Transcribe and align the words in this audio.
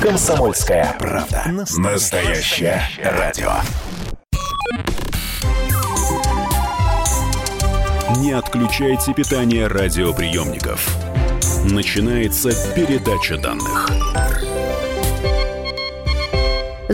Комсомольская 0.00 0.94
правда. 0.98 1.42
Настоящее 1.76 2.80
радио. 3.02 3.50
Не 8.18 8.32
отключайте 8.32 9.12
питание 9.12 9.66
радиоприемников. 9.66 10.88
Начинается 11.64 12.50
передача 12.74 13.38
данных. 13.38 13.88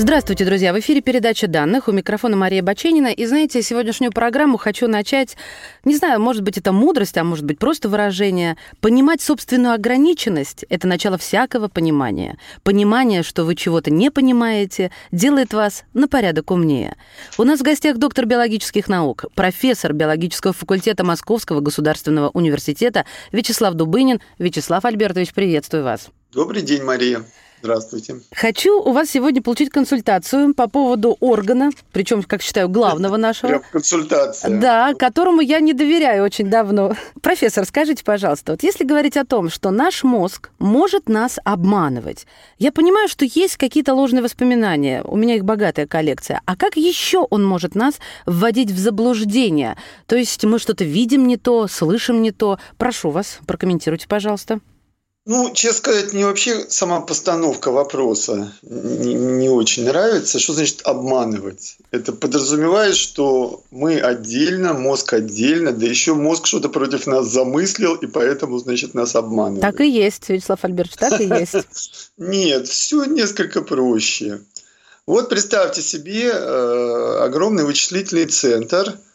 Здравствуйте, 0.05 0.45
друзья! 0.45 0.75
В 0.75 0.80
эфире 0.80 1.00
передача 1.00 1.46
данных. 1.46 1.89
У 1.89 1.93
микрофона 1.93 2.37
Мария 2.37 2.62
Баченина. 2.62 3.07
И 3.07 3.25
знаете, 3.25 3.62
сегодняшнюю 3.62 4.12
программу 4.12 4.59
хочу 4.59 4.87
начать, 4.87 5.34
не 5.82 5.96
знаю, 5.96 6.20
может 6.20 6.43
быть, 6.43 6.59
это 6.59 6.73
мудрость, 6.73 7.16
а 7.16 7.25
может 7.25 7.46
быть, 7.46 7.59
просто 7.59 7.88
выражение. 7.88 8.59
Понимать 8.80 9.23
собственную 9.23 9.73
ограниченность– 9.73 10.66
это 10.69 10.87
начало 10.87 11.16
всякого 11.16 11.69
понимания. 11.69 12.37
Понимание, 12.64 13.23
что 13.23 13.45
вы 13.45 13.55
чего-то 13.55 13.91
не 13.91 14.11
понимаете, 14.11 14.91
делает 15.10 15.55
вас 15.55 15.84
на 15.95 16.07
порядок 16.07 16.51
умнее. 16.51 16.96
У 17.38 17.45
нас 17.45 17.60
в 17.60 17.62
гостях 17.62 17.96
доктор 17.96 18.27
биологических 18.27 18.91
наук, 18.91 19.24
профессор 19.34 19.95
биологического 19.95 20.52
факультета 20.52 21.02
Московского 21.02 21.60
государственного 21.60 22.29
университета 22.29 23.07
Вячеслав 23.32 23.73
Дубынин. 23.73 24.21
Вячеслав 24.38 24.84
Альбертович, 24.84 25.32
приветствую 25.32 25.82
вас. 25.82 26.10
Добрый 26.30 26.60
день, 26.60 26.82
Мария. 26.82 27.24
Здравствуйте. 27.64 28.20
Хочу 28.30 28.78
у 28.78 28.92
вас 28.92 29.09
сегодня 29.09 29.41
получить 29.41 29.70
консультацию 29.70 30.52
по 30.52 30.68
поводу 30.68 31.16
органа, 31.20 31.70
причем, 31.92 32.23
как 32.23 32.42
считаю, 32.42 32.68
главного 32.68 33.16
нашего. 33.16 33.48
Прям 33.48 33.62
консультация. 33.73 34.60
Да, 34.60 34.92
которому 34.92 35.40
я 35.40 35.60
не 35.60 35.73
доверяю 35.73 36.24
очень 36.24 36.50
давно. 36.50 36.95
Профессор, 37.23 37.64
скажите, 37.64 38.04
пожалуйста, 38.04 38.52
вот 38.52 38.62
если 38.62 38.84
говорить 38.84 39.16
о 39.16 39.24
том, 39.24 39.48
что 39.48 39.70
наш 39.70 40.04
мозг 40.04 40.50
может 40.59 41.09
нас 41.09 41.38
обманывать, 41.42 42.27
я 42.59 42.70
понимаю, 42.70 43.09
что 43.09 43.24
есть 43.24 43.56
какие-то 43.56 43.95
ложные 43.95 44.23
воспоминания, 44.23 45.02
у 45.02 45.16
меня 45.16 45.37
их 45.37 45.46
богатая 45.46 45.87
коллекция, 45.87 46.43
а 46.45 46.56
как 46.56 46.76
еще 46.76 47.21
он 47.30 47.46
может 47.46 47.74
нас 47.74 47.95
вводить 48.26 48.73
в 48.73 48.78
заблуждение? 48.78 49.78
То 50.04 50.16
есть 50.16 50.45
мы 50.45 50.59
что-то 50.59 50.84
видим 50.84 51.26
не 51.26 51.38
то, 51.38 51.66
слышим 51.66 52.21
не 52.21 52.30
то. 52.30 52.59
Прошу 52.76 53.09
вас, 53.09 53.38
прокомментируйте, 53.46 54.06
пожалуйста. 54.06 54.60
Ну, 55.27 55.51
честно 55.55 55.79
сказать, 55.79 56.13
мне 56.13 56.27
вообще 56.27 56.67
сама 56.69 57.01
постановка 57.01 57.71
вопроса 57.71 58.53
не, 58.63 59.15
не 59.15 59.49
очень 59.49 59.87
нравится. 59.87 60.39
Что 60.39 60.53
значит 60.53 60.83
обманывать? 60.85 61.79
Это 61.91 62.13
подразумевает, 62.13 62.95
что 62.95 63.63
мы 63.71 63.99
отдельно, 64.00 64.75
мозг 64.75 65.15
отдельно, 65.15 65.72
да 65.72 65.87
еще 65.87 66.12
мозг 66.12 66.47
что-то 66.47 66.69
против 66.69 67.06
нас 67.06 67.27
замыслил, 67.27 67.95
и 67.95 68.06
поэтому, 68.06 68.59
значит, 68.59 68.93
нас 68.93 69.17
обманывает. 69.17 69.62
Так 69.62 69.81
и 69.81 69.89
есть, 69.89 70.28
Вячеслав 70.28 70.62
Альбертович, 70.62 70.99
так 70.99 71.19
и 71.19 71.25
есть. 71.25 72.11
Нет, 72.19 72.69
все 72.69 73.05
несколько 73.05 73.62
проще. 73.62 74.41
Вот 75.06 75.31
представьте 75.31 75.81
себе 75.81 76.33
э, 76.33 77.19
огромный 77.22 77.65
вычислительный 77.65 78.27
центр– 78.27 78.99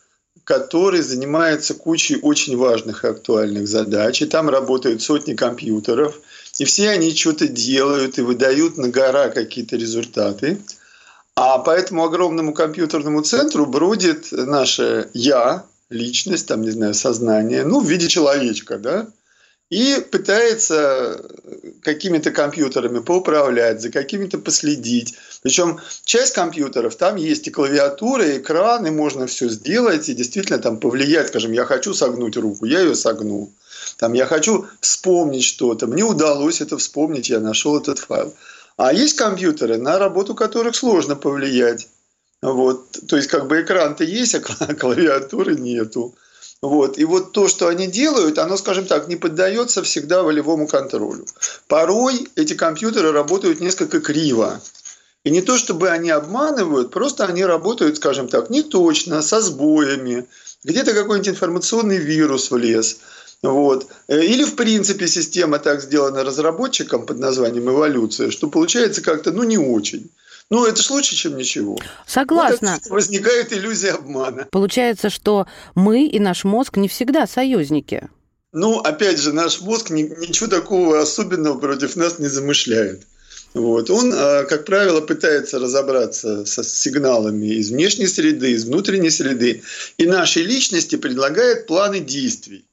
который 0.50 1.02
занимается 1.03 1.75
кучей 1.75 2.17
очень 2.19 2.58
важных 2.58 3.05
и 3.05 3.08
актуальных 3.08 3.67
задач. 3.67 4.19
И 4.23 4.25
там 4.25 4.50
работают 4.50 5.03
сотни 5.03 5.36
компьютеров. 5.36 6.19
И 6.58 6.66
все 6.66 6.89
они 6.89 7.14
что-то 7.14 7.47
делают 7.47 8.17
и 8.17 8.23
выдают 8.23 8.75
на 8.75 8.89
гора 8.89 9.30
какие-то 9.30 9.75
результаты. 9.75 10.59
А 11.36 11.59
по 11.59 11.69
этому 11.69 12.03
огромному 12.03 12.56
компьютерному 12.56 13.22
центру 13.22 13.67
бродит 13.67 14.31
наше 14.31 15.11
«я», 15.14 15.66
личность, 15.91 16.47
там, 16.47 16.63
не 16.63 16.72
знаю, 16.72 16.95
сознание, 16.95 17.63
ну, 17.63 17.80
в 17.80 17.88
виде 17.88 18.08
человечка, 18.08 18.80
да, 18.80 19.06
и 19.70 20.03
пытается 20.12 21.23
какими-то 21.84 22.31
компьютерами 22.31 23.00
поуправлять, 23.00 23.81
за 23.81 23.92
какими-то 23.92 24.39
последить. 24.39 25.16
Причем 25.44 25.80
часть 26.06 26.34
компьютеров, 26.34 26.95
там 26.95 27.16
есть 27.16 27.48
и 27.48 27.52
клавиатура, 27.52 28.25
и 28.25 28.40
экран, 28.40 28.88
и 28.88 28.90
можно 28.90 29.28
все 29.28 29.47
сделать, 29.47 30.09
и 30.09 30.16
действительно 30.16 30.58
там 30.58 30.80
повлиять, 30.80 31.28
скажем, 31.28 31.52
я 31.52 31.66
хочу 31.66 31.94
согнуть 31.94 32.38
руку, 32.38 32.66
я 32.66 32.81
ее 32.81 32.96
согнул. 32.96 33.52
Там 33.97 34.13
я 34.13 34.25
хочу 34.25 34.66
вспомнить 34.81 35.44
что-то, 35.44 35.88
мне 35.88 36.03
удалось 36.03 36.62
это 36.62 36.78
вспомнить, 36.78 37.30
я 37.30 37.40
нашел 37.40 37.78
этот 37.78 38.00
файл. 38.00 38.34
А 38.78 38.94
есть 38.94 39.18
компьютеры, 39.18 39.78
на 39.78 40.00
работу 40.00 40.36
которых 40.36 40.75
сложно 40.75 41.16
повлиять. 41.16 41.90
Вот. 42.41 42.91
То 43.07 43.18
есть, 43.18 43.28
как 43.28 43.47
бы 43.47 43.62
экран-то 43.62 44.03
есть, 44.03 44.36
а 44.36 44.40
клавиатуры 44.40 45.56
нету. 45.56 46.16
Вот. 46.62 46.97
И 46.97 47.06
вот 47.06 47.31
то, 47.31 47.47
что 47.47 47.68
они 47.68 47.88
делают, 47.88 48.38
оно, 48.38 48.58
скажем 48.58 48.86
так, 48.86 49.08
не 49.08 49.16
поддается 49.16 49.81
всегда 49.81 50.24
волевому 50.24 50.68
контролю. 50.68 51.25
Порой 51.68 52.28
эти 52.36 52.53
компьютеры 52.53 53.12
работают 53.12 53.62
несколько 53.62 54.02
криво. 54.02 54.62
И 55.24 55.30
не 55.31 55.42
то, 55.42 55.58
чтобы 55.58 55.90
они 55.90 56.09
обманывают, 56.09 56.92
просто 56.92 57.25
они 57.25 57.46
работают, 57.46 57.98
скажем 57.98 58.28
так, 58.28 58.50
не 58.50 58.62
точно, 58.62 59.22
со 59.22 59.42
сбоями. 59.42 60.25
Где-то 60.64 60.94
какой-нибудь 60.94 61.30
информационный 61.30 61.98
вирус 61.98 62.52
влез. 62.52 63.00
Вот. 63.42 63.88
Или, 64.09 64.44
в 64.44 64.56
принципе, 64.56 65.08
система 65.08 65.59
так 65.59 65.81
сделана 65.81 66.25
разработчиком 66.25 67.06
под 67.06 67.19
названием 67.19 67.69
эволюция, 67.69 68.31
что 68.31 68.50
получается 68.50 69.02
как-то, 69.02 69.31
ну, 69.31 69.44
не 69.44 69.58
очень. 69.58 70.09
Ну, 70.50 70.66
это 70.66 70.82
же 70.82 70.94
лучше, 70.94 71.16
чем 71.16 71.38
ничего. 71.38 71.78
Согласна. 72.08 72.80
Вот 72.84 72.92
возникает 72.92 73.54
иллюзия 73.54 73.92
обмана. 73.92 74.48
Получается, 74.52 75.10
что 75.10 75.46
мы 75.76 76.08
и 76.08 76.20
наш 76.20 76.44
мозг 76.44 76.78
не 76.78 76.88
всегда 76.88 77.28
союзники. 77.28 78.10
Ну, 78.52 78.80
опять 78.80 79.20
же, 79.20 79.32
наш 79.32 79.62
мозг 79.62 79.92
ничего 79.92 80.50
такого 80.50 81.00
особенного 81.00 81.60
против 81.60 81.96
нас 81.96 82.18
не 82.18 82.28
замышляет. 82.28 83.06
Вот. 83.54 83.92
Он, 83.92 84.12
а, 84.14 84.44
как 84.46 84.66
правило, 84.66 85.02
пытается 85.02 85.60
разобраться 85.60 86.46
со 86.46 86.64
сигналами 86.64 87.48
из 87.48 87.70
внешней 87.70 88.08
среды, 88.08 88.52
из 88.52 88.66
внутренней 88.66 89.12
среды, 89.12 89.64
и 89.98 90.08
нашей 90.08 90.44
личности 90.44 90.96
предлагает 90.96 91.68
планы 91.68 92.00
действий. 92.00 92.66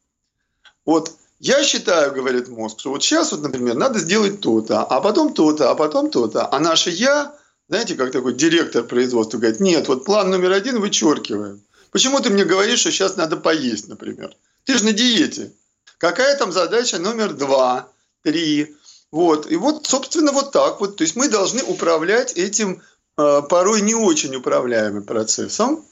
Вот 0.86 1.12
я 1.40 1.62
считаю, 1.62 2.12
говорит 2.12 2.48
мозг, 2.48 2.80
что 2.80 2.90
вот 2.90 3.02
сейчас, 3.02 3.32
вот, 3.32 3.42
например, 3.42 3.74
надо 3.74 3.98
сделать 3.98 4.40
то-то, 4.40 4.82
а 4.82 5.00
потом 5.00 5.34
то-то, 5.34 5.70
а 5.70 5.74
потом 5.74 6.10
то-то. 6.10 6.48
А 6.50 6.58
наше 6.58 6.90
«я» 6.90 7.34
знаете, 7.68 7.94
как 7.94 8.12
такой 8.12 8.34
директор 8.34 8.84
производства 8.84 9.38
говорит, 9.38 9.60
нет, 9.60 9.88
вот 9.88 10.04
план 10.04 10.30
номер 10.30 10.52
один 10.52 10.80
вычеркиваем. 10.80 11.62
Почему 11.90 12.20
ты 12.20 12.30
мне 12.30 12.44
говоришь, 12.44 12.80
что 12.80 12.92
сейчас 12.92 13.16
надо 13.16 13.36
поесть, 13.36 13.88
например? 13.88 14.34
Ты 14.64 14.78
же 14.78 14.84
на 14.84 14.92
диете. 14.92 15.52
Какая 15.98 16.36
там 16.36 16.52
задача 16.52 16.98
номер 16.98 17.32
два, 17.32 17.88
три? 18.22 18.76
Вот. 19.10 19.50
И 19.50 19.56
вот, 19.56 19.86
собственно, 19.86 20.32
вот 20.32 20.52
так 20.52 20.80
вот. 20.80 20.96
То 20.96 21.02
есть 21.02 21.16
мы 21.16 21.28
должны 21.28 21.62
управлять 21.62 22.34
этим 22.34 22.82
э, 23.16 23.42
порой 23.48 23.80
не 23.80 23.94
очень 23.94 24.34
управляемым 24.36 25.04
процессом. 25.04 25.84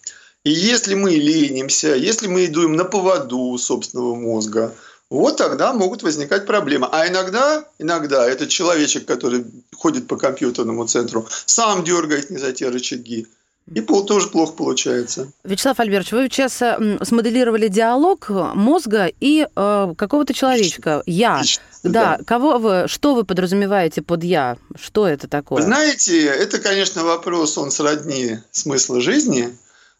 И 0.44 0.50
если 0.50 0.94
мы 0.94 1.12
ленимся, 1.12 1.94
если 1.94 2.26
мы 2.26 2.44
идем 2.44 2.76
на 2.76 2.84
поводу 2.84 3.56
собственного 3.56 4.14
мозга, 4.14 4.74
вот 5.10 5.37
тогда 5.37 5.72
могут 5.72 6.03
возникать 6.03 6.47
проблемы. 6.47 6.88
А 6.91 7.06
иногда, 7.09 7.65
иногда 7.78 8.28
этот 8.28 8.48
человечек, 8.48 9.06
который 9.06 9.44
ходит 9.76 10.09
по 10.09 10.16
компьютерному 10.16 10.87
центру, 10.87 11.26
сам 11.47 11.84
дергает 11.84 12.31
не 12.31 12.38
за 12.38 12.53
те 12.53 12.69
рычаги. 12.69 13.26
И 13.72 13.81
пол 13.81 14.04
тоже 14.04 14.28
плохо 14.28 14.53
получается. 14.53 15.32
Вячеслав 15.42 15.81
Альбертович, 15.81 16.12
вы 16.12 16.28
сейчас 16.28 16.62
смоделировали 17.03 17.69
диалог 17.69 18.28
мозга 18.28 19.10
и 19.20 19.47
э, 19.47 19.94
какого-то 19.97 20.34
человечка. 20.34 21.03
Я. 21.06 21.42
Да. 21.82 22.19
да. 22.19 22.25
Кого 22.26 22.59
вы, 22.59 22.84
что 22.88 23.15
вы 23.15 23.25
подразумеваете 23.25 24.03
под 24.03 24.22
я? 24.22 24.59
Что 24.78 25.09
это 25.09 25.28
такое? 25.28 25.60
Вы 25.60 25.65
знаете, 25.65 26.26
это, 26.26 26.59
конечно, 26.59 27.04
вопрос, 27.04 27.56
он 27.56 27.71
сродни 27.71 28.38
смысла 28.50 29.00
жизни. 29.00 29.56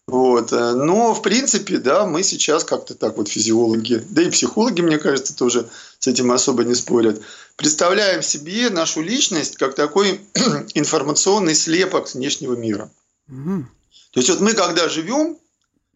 Вот. 0.07 0.53
Э, 0.53 0.73
но, 0.75 1.15
в 1.15 1.23
принципе, 1.23 1.79
да, 1.79 2.05
мы 2.05 2.23
сейчас 2.23 2.65
как-то 2.65 2.95
так 2.95 3.17
вот 3.17 3.29
физиологи, 3.29 4.03
да 4.11 4.23
и 4.23 4.31
психологи, 4.31 4.83
мне 4.83 4.99
кажется, 4.99 5.35
тоже 5.35 5.69
с 5.99 6.07
этим 6.07 6.31
особо 6.31 6.65
не 6.65 6.75
спорят, 6.75 7.23
представляем 7.57 8.23
себе 8.23 8.69
нашу 8.71 9.01
личность 9.01 9.57
как 9.57 9.75
такой 9.75 10.21
информационный 10.75 11.55
слепок 11.55 12.13
внешнего 12.13 12.55
мира. 12.55 12.91
Угу. 13.29 13.67
То 14.13 14.21
есть 14.21 14.29
вот 14.29 14.41
мы, 14.41 14.53
когда 14.53 14.89
живем, 14.89 15.39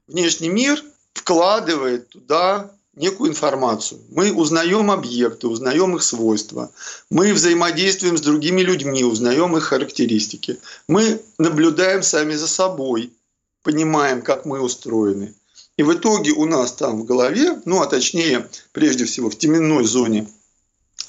внешний 0.07 0.49
мир 0.49 0.83
вкладывает 1.13 2.09
туда 2.09 2.71
некую 2.97 3.31
информацию. 3.31 4.01
Мы 4.11 4.33
узнаем 4.33 4.91
объекты, 4.91 5.47
узнаем 5.47 5.95
их 5.95 6.03
свойства. 6.03 6.73
Мы 7.11 7.33
взаимодействуем 7.33 8.17
с 8.17 8.23
другими 8.23 8.63
людьми, 8.63 9.05
узнаем 9.05 9.57
их 9.57 9.65
характеристики. 9.65 10.59
Мы 10.89 11.21
наблюдаем 11.37 12.03
сами 12.03 12.33
за 12.35 12.49
собой– 12.49 13.13
понимаем, 13.63 14.23
как 14.23 14.45
мы 14.45 14.61
устроены. 14.61 15.35
И 15.77 15.83
в 15.83 15.95
итоге 15.95 16.33
у 16.33 16.45
нас 16.45 16.73
там 16.73 17.01
в 17.01 17.05
голове, 17.05 17.61
ну 17.65 17.81
а 17.81 17.87
точнее, 17.87 18.49
прежде 18.73 19.05
всего 19.05 19.31
в 19.31 19.39
теменной 19.39 19.85
зоне 19.85 20.29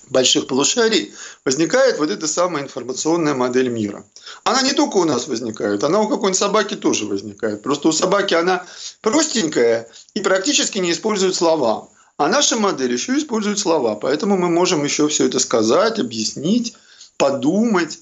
больших 0.10 0.48
полушарий, 0.48 1.14
возникает 1.46 2.00
вот 2.00 2.10
эта 2.10 2.28
самая 2.28 2.64
информационная 2.64 3.34
модель 3.34 3.70
мира. 3.70 4.04
Она 4.44 4.62
не 4.62 4.74
только 4.74 4.98
у 4.98 5.06
нас 5.06 5.28
возникает, 5.28 5.84
она 5.84 6.02
у 6.02 6.08
какой-нибудь 6.08 6.38
собаки 6.38 6.76
тоже 6.76 7.06
возникает. 7.06 7.62
Просто 7.62 7.90
у 7.90 7.92
собаки 7.92 8.34
она 8.34 8.66
простенькая 9.02 9.90
и 10.14 10.22
практически 10.22 10.80
не 10.80 10.92
использует 10.92 11.36
слова. 11.36 11.90
А 12.18 12.28
наша 12.28 12.58
модель 12.58 12.92
еще 12.92 13.18
использует 13.18 13.60
слова. 13.60 13.96
Поэтому 13.96 14.38
мы 14.38 14.50
можем 14.50 14.84
еще 14.84 15.08
все 15.08 15.28
это 15.28 15.40
сказать, 15.40 16.00
объяснить, 16.00 16.76
подумать 17.18 18.00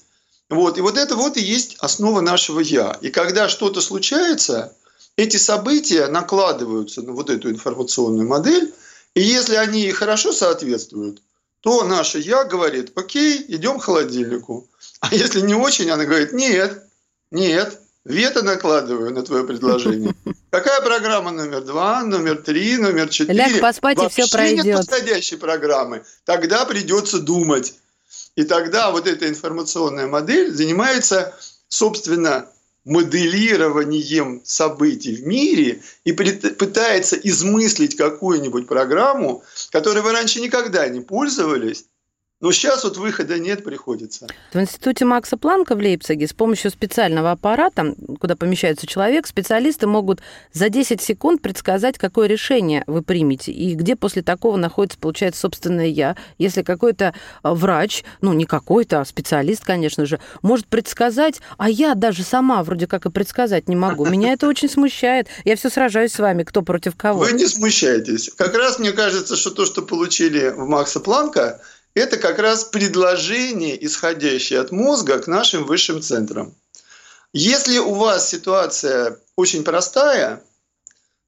Вот, 0.50 0.78
и 0.78 0.80
вот 0.80 0.96
это 0.96 1.14
вот 1.14 1.36
и 1.36 1.42
есть 1.42 1.76
основа 1.78 2.20
нашего 2.20 2.60
«я». 2.60 2.96
И 3.02 3.10
когда 3.10 3.48
что-то 3.48 3.80
случается, 3.80 4.74
эти 5.16 5.36
события 5.36 6.06
накладываются 6.06 7.02
на 7.02 7.12
вот 7.12 7.28
эту 7.28 7.50
информационную 7.50 8.26
модель, 8.26 8.72
и 9.14 9.20
если 9.20 9.56
они 9.56 9.90
хорошо 9.92 10.32
соответствуют, 10.32 11.20
то 11.60 11.84
наше 11.84 12.18
«я» 12.18 12.44
говорит, 12.44 12.92
окей, 12.96 13.44
идем 13.48 13.78
к 13.78 13.84
холодильнику. 13.84 14.68
А 15.00 15.14
если 15.14 15.40
не 15.40 15.54
очень, 15.54 15.90
она 15.90 16.04
говорит, 16.04 16.32
нет, 16.32 16.82
нет, 17.30 17.78
вето 18.04 18.42
накладываю 18.42 19.12
на 19.12 19.22
твое 19.22 19.44
предложение. 19.44 20.14
Какая 20.50 20.80
программа 20.80 21.30
номер 21.30 21.60
два, 21.60 22.02
номер 22.04 22.38
три, 22.38 22.78
номер 22.78 23.10
четыре? 23.10 23.38
Ляг 23.38 23.60
поспать, 23.60 24.02
и 24.02 24.08
все 24.08 24.26
пройдет. 24.28 24.64
нет 24.64 24.76
подходящей 24.78 25.36
программы. 25.36 26.04
Тогда 26.24 26.64
придется 26.64 27.18
думать. 27.18 27.74
И 28.38 28.44
тогда 28.44 28.92
вот 28.92 29.08
эта 29.08 29.28
информационная 29.28 30.06
модель 30.06 30.52
занимается, 30.52 31.34
собственно, 31.66 32.46
моделированием 32.84 34.42
событий 34.44 35.16
в 35.16 35.26
мире 35.26 35.82
и 36.04 36.12
пытается 36.12 37.16
измыслить 37.16 37.96
какую-нибудь 37.96 38.68
программу, 38.68 39.42
которой 39.72 40.04
вы 40.04 40.12
раньше 40.12 40.40
никогда 40.40 40.88
не 40.88 41.00
пользовались, 41.00 41.86
но 42.40 42.52
сейчас 42.52 42.84
вот 42.84 42.96
выхода 42.96 43.36
нет, 43.38 43.64
приходится. 43.64 44.28
В 44.52 44.60
институте 44.60 45.04
Макса 45.04 45.36
Планка 45.36 45.74
в 45.74 45.78
Лейпциге 45.78 46.28
с 46.28 46.32
помощью 46.32 46.70
специального 46.70 47.32
аппарата, 47.32 47.96
куда 48.20 48.36
помещается 48.36 48.86
человек, 48.86 49.26
специалисты 49.26 49.88
могут 49.88 50.20
за 50.52 50.68
10 50.68 51.02
секунд 51.02 51.42
предсказать, 51.42 51.98
какое 51.98 52.28
решение 52.28 52.84
вы 52.86 53.02
примете 53.02 53.50
и 53.50 53.74
где 53.74 53.96
после 53.96 54.22
такого 54.22 54.56
находится, 54.56 54.98
получается, 55.00 55.40
собственное 55.40 55.86
«я». 55.86 56.16
Если 56.38 56.62
какой-то 56.62 57.12
а, 57.42 57.54
врач, 57.54 58.04
ну 58.20 58.32
не 58.32 58.46
какой-то, 58.46 59.00
а 59.00 59.04
специалист, 59.04 59.64
конечно 59.64 60.06
же, 60.06 60.20
может 60.40 60.68
предсказать, 60.68 61.40
а 61.56 61.68
я 61.68 61.96
даже 61.96 62.22
сама 62.22 62.62
вроде 62.62 62.86
как 62.86 63.06
и 63.06 63.10
предсказать 63.10 63.68
не 63.68 63.74
могу. 63.74 64.06
Меня 64.06 64.32
это 64.32 64.46
очень 64.46 64.68
смущает. 64.68 65.26
Я 65.44 65.56
все 65.56 65.70
сражаюсь 65.70 66.12
с 66.12 66.18
вами, 66.20 66.44
кто 66.44 66.62
против 66.62 66.94
кого. 66.94 67.20
Вы 67.20 67.32
не 67.32 67.46
смущаетесь. 67.46 68.30
Как 68.36 68.54
раз 68.54 68.78
мне 68.78 68.92
кажется, 68.92 69.34
что 69.34 69.50
то, 69.50 69.66
что 69.66 69.82
получили 69.82 70.50
в 70.50 70.68
Макса 70.68 71.00
Планка, 71.00 71.60
это 71.94 72.16
как 72.16 72.38
раз 72.38 72.64
предложение, 72.64 73.84
исходящее 73.84 74.60
от 74.60 74.70
мозга 74.70 75.18
к 75.18 75.26
нашим 75.26 75.64
высшим 75.64 76.02
центрам. 76.02 76.54
Если 77.32 77.78
у 77.78 77.94
вас 77.94 78.28
ситуация 78.28 79.18
очень 79.36 79.64
простая, 79.64 80.42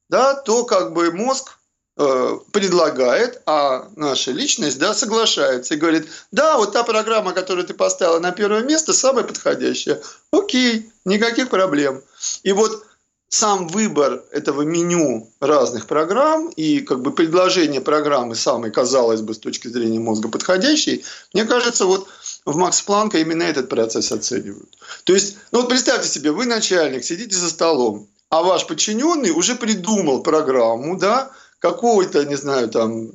да, 0.09 0.35
то 0.35 0.65
как 0.65 0.93
бы 0.93 1.13
мозг 1.13 1.59
э, 1.97 2.39
предлагает, 2.53 3.43
а 3.47 3.89
наша 3.97 4.33
личность 4.33 4.79
да, 4.79 4.95
соглашается 4.95 5.75
и 5.75 5.77
говорит, 5.77 6.09
да, 6.33 6.57
вот 6.57 6.73
та 6.73 6.83
программа, 6.83 7.33
которую 7.33 7.67
ты 7.67 7.75
поставила 7.75 8.19
на 8.19 8.33
первое 8.33 8.63
место, 8.63 8.93
самая 8.93 9.25
подходящая. 9.25 10.03
Окей, 10.33 10.91
никаких 11.05 11.51
проблем. 11.51 12.03
И 12.43 12.53
вот 12.53 12.85
сам 13.31 13.69
выбор 13.69 14.25
этого 14.33 14.63
меню 14.63 15.31
разных 15.41 15.87
программ 15.87 16.49
и 16.49 16.81
как 16.81 17.01
бы 17.01 17.13
предложение 17.13 17.81
программы 17.81 18.35
самой, 18.35 18.73
казалось 18.73 19.21
бы, 19.21 19.35
с 19.35 19.39
точки 19.39 19.69
зрения 19.69 20.01
мозга 20.01 20.29
подходящей, 20.29 21.05
мне 21.33 21.45
кажется, 21.45 21.87
вот 21.87 22.09
в 22.45 22.57
Макс 22.57 22.83
Планка 22.83 23.19
именно 23.19 23.45
этот 23.45 23.69
процесс 23.69 24.11
оценивают. 24.11 24.77
То 25.05 25.15
есть, 25.15 25.37
ну 25.53 25.61
вот 25.61 25.69
представьте 25.69 26.09
себе, 26.09 26.33
вы 26.33 26.45
начальник, 26.47 27.05
сидите 27.05 27.37
за 27.37 27.51
столом, 27.51 28.09
а 28.31 28.43
ваш 28.43 28.67
подчиненный 28.67 29.31
уже 29.31 29.55
придумал 29.55 30.25
программу, 30.25 30.99
да, 30.99 31.31
какого-то, 31.61 32.25
не 32.25 32.37
знаю, 32.37 32.69
там, 32.69 33.13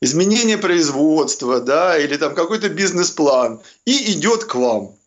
изменение 0.00 0.58
производства, 0.58 1.60
да, 1.60 1.98
или 1.98 2.16
там 2.16 2.36
какой-то 2.36 2.68
бизнес-план, 2.68 3.60
и 3.84 4.12
идет 4.12 4.44
к 4.44 4.54
вам. 4.54 4.97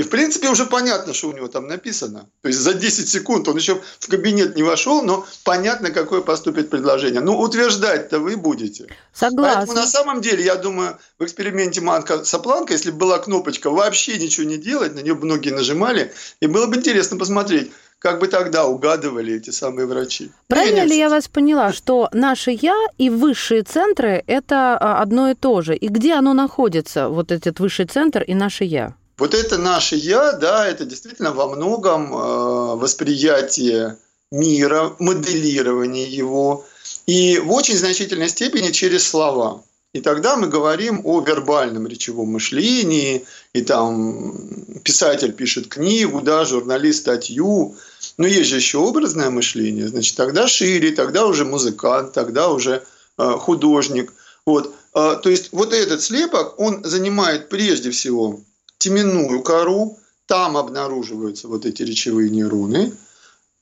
И, 0.00 0.02
в 0.02 0.08
принципе, 0.08 0.48
уже 0.48 0.64
понятно, 0.64 1.12
что 1.12 1.28
у 1.28 1.32
него 1.34 1.46
там 1.46 1.68
написано. 1.68 2.26
То 2.40 2.48
есть 2.48 2.58
за 2.60 2.72
10 2.72 3.06
секунд 3.06 3.46
он 3.48 3.56
еще 3.58 3.82
в 3.98 4.08
кабинет 4.08 4.56
не 4.56 4.62
вошел, 4.62 5.02
но 5.02 5.26
понятно, 5.44 5.90
какое 5.90 6.22
поступит 6.22 6.70
предложение. 6.70 7.20
Ну, 7.20 7.38
утверждать-то 7.38 8.18
вы 8.18 8.38
будете. 8.38 8.86
Согласна. 9.12 9.56
Поэтому 9.56 9.74
на 9.74 9.86
самом 9.86 10.22
деле, 10.22 10.42
я 10.42 10.54
думаю, 10.54 10.96
в 11.18 11.24
эксперименте 11.24 11.82
Манка 11.82 12.24
Сопланка, 12.24 12.72
если 12.72 12.92
бы 12.92 12.96
была 12.96 13.18
кнопочка 13.18 13.68
вообще 13.68 14.16
ничего 14.16 14.46
не 14.46 14.56
делать, 14.56 14.94
на 14.94 15.00
нее 15.00 15.14
многие 15.14 15.50
нажимали, 15.50 16.14
и 16.40 16.46
было 16.46 16.66
бы 16.66 16.76
интересно 16.76 17.18
посмотреть, 17.18 17.70
как 17.98 18.20
бы 18.20 18.28
тогда 18.28 18.64
угадывали 18.64 19.34
эти 19.34 19.50
самые 19.50 19.86
врачи. 19.86 20.30
Правильно 20.48 20.86
ли 20.86 20.96
я 20.96 21.10
вас 21.10 21.28
поняла, 21.28 21.74
что 21.74 22.08
наше 22.14 22.52
«я» 22.52 22.86
и 22.96 23.10
высшие 23.10 23.64
центры– 23.64 24.24
это 24.26 24.78
а, 24.78 25.02
одно 25.02 25.30
и 25.30 25.34
то 25.34 25.60
же? 25.60 25.76
И 25.76 25.88
где 25.88 26.14
оно 26.14 26.32
находится, 26.32 27.10
вот 27.10 27.30
этот 27.30 27.60
высший 27.60 27.84
центр 27.84 28.22
и 28.22 28.32
наше 28.32 28.64
«я»? 28.64 28.94
Вот 29.20 29.34
это 29.34 29.58
наше 29.58 29.96
«я», 29.96 30.32
да, 30.32 30.66
это 30.66 30.86
действительно 30.86 31.32
во 31.32 31.46
многом 31.46 32.14
э, 32.14 32.76
восприятие 32.76 33.98
мира, 34.32 34.96
моделирование 34.98 36.10
его, 36.10 36.64
и 37.04 37.38
в 37.38 37.52
очень 37.52 37.76
значительной 37.76 38.30
степени 38.30 38.70
через 38.70 39.06
слова. 39.06 39.62
И 39.92 40.00
тогда 40.00 40.36
мы 40.36 40.46
говорим 40.46 41.02
о 41.04 41.20
вербальном 41.20 41.86
речевом 41.86 42.28
мышлении, 42.28 43.26
и 43.52 43.60
там 43.60 44.54
писатель 44.84 45.32
пишет 45.34 45.68
книгу, 45.68 46.22
да, 46.22 46.46
журналист 46.46 47.00
статью, 47.00 47.76
но 48.16 48.26
есть 48.26 48.48
же 48.48 48.56
еще 48.56 48.78
образное 48.78 49.28
мышление, 49.28 49.88
значит, 49.88 50.16
тогда 50.16 50.48
шире, 50.48 50.92
тогда 50.92 51.26
уже 51.26 51.44
музыкант, 51.44 52.14
тогда 52.14 52.48
уже 52.48 52.84
э, 53.18 53.30
художник. 53.32 54.14
Вот. 54.46 54.74
Э, 54.94 55.18
то 55.22 55.28
есть 55.28 55.50
вот 55.52 55.74
этот 55.74 56.00
слепок, 56.00 56.58
он 56.58 56.82
занимает 56.84 57.50
прежде 57.50 57.90
всего 57.90 58.40
теменную 58.80 59.42
кору, 59.42 59.98
там 60.26 60.56
обнаруживаются 60.56 61.48
вот 61.48 61.66
эти 61.66 61.82
речевые 61.82 62.30
нейроны, 62.30 62.92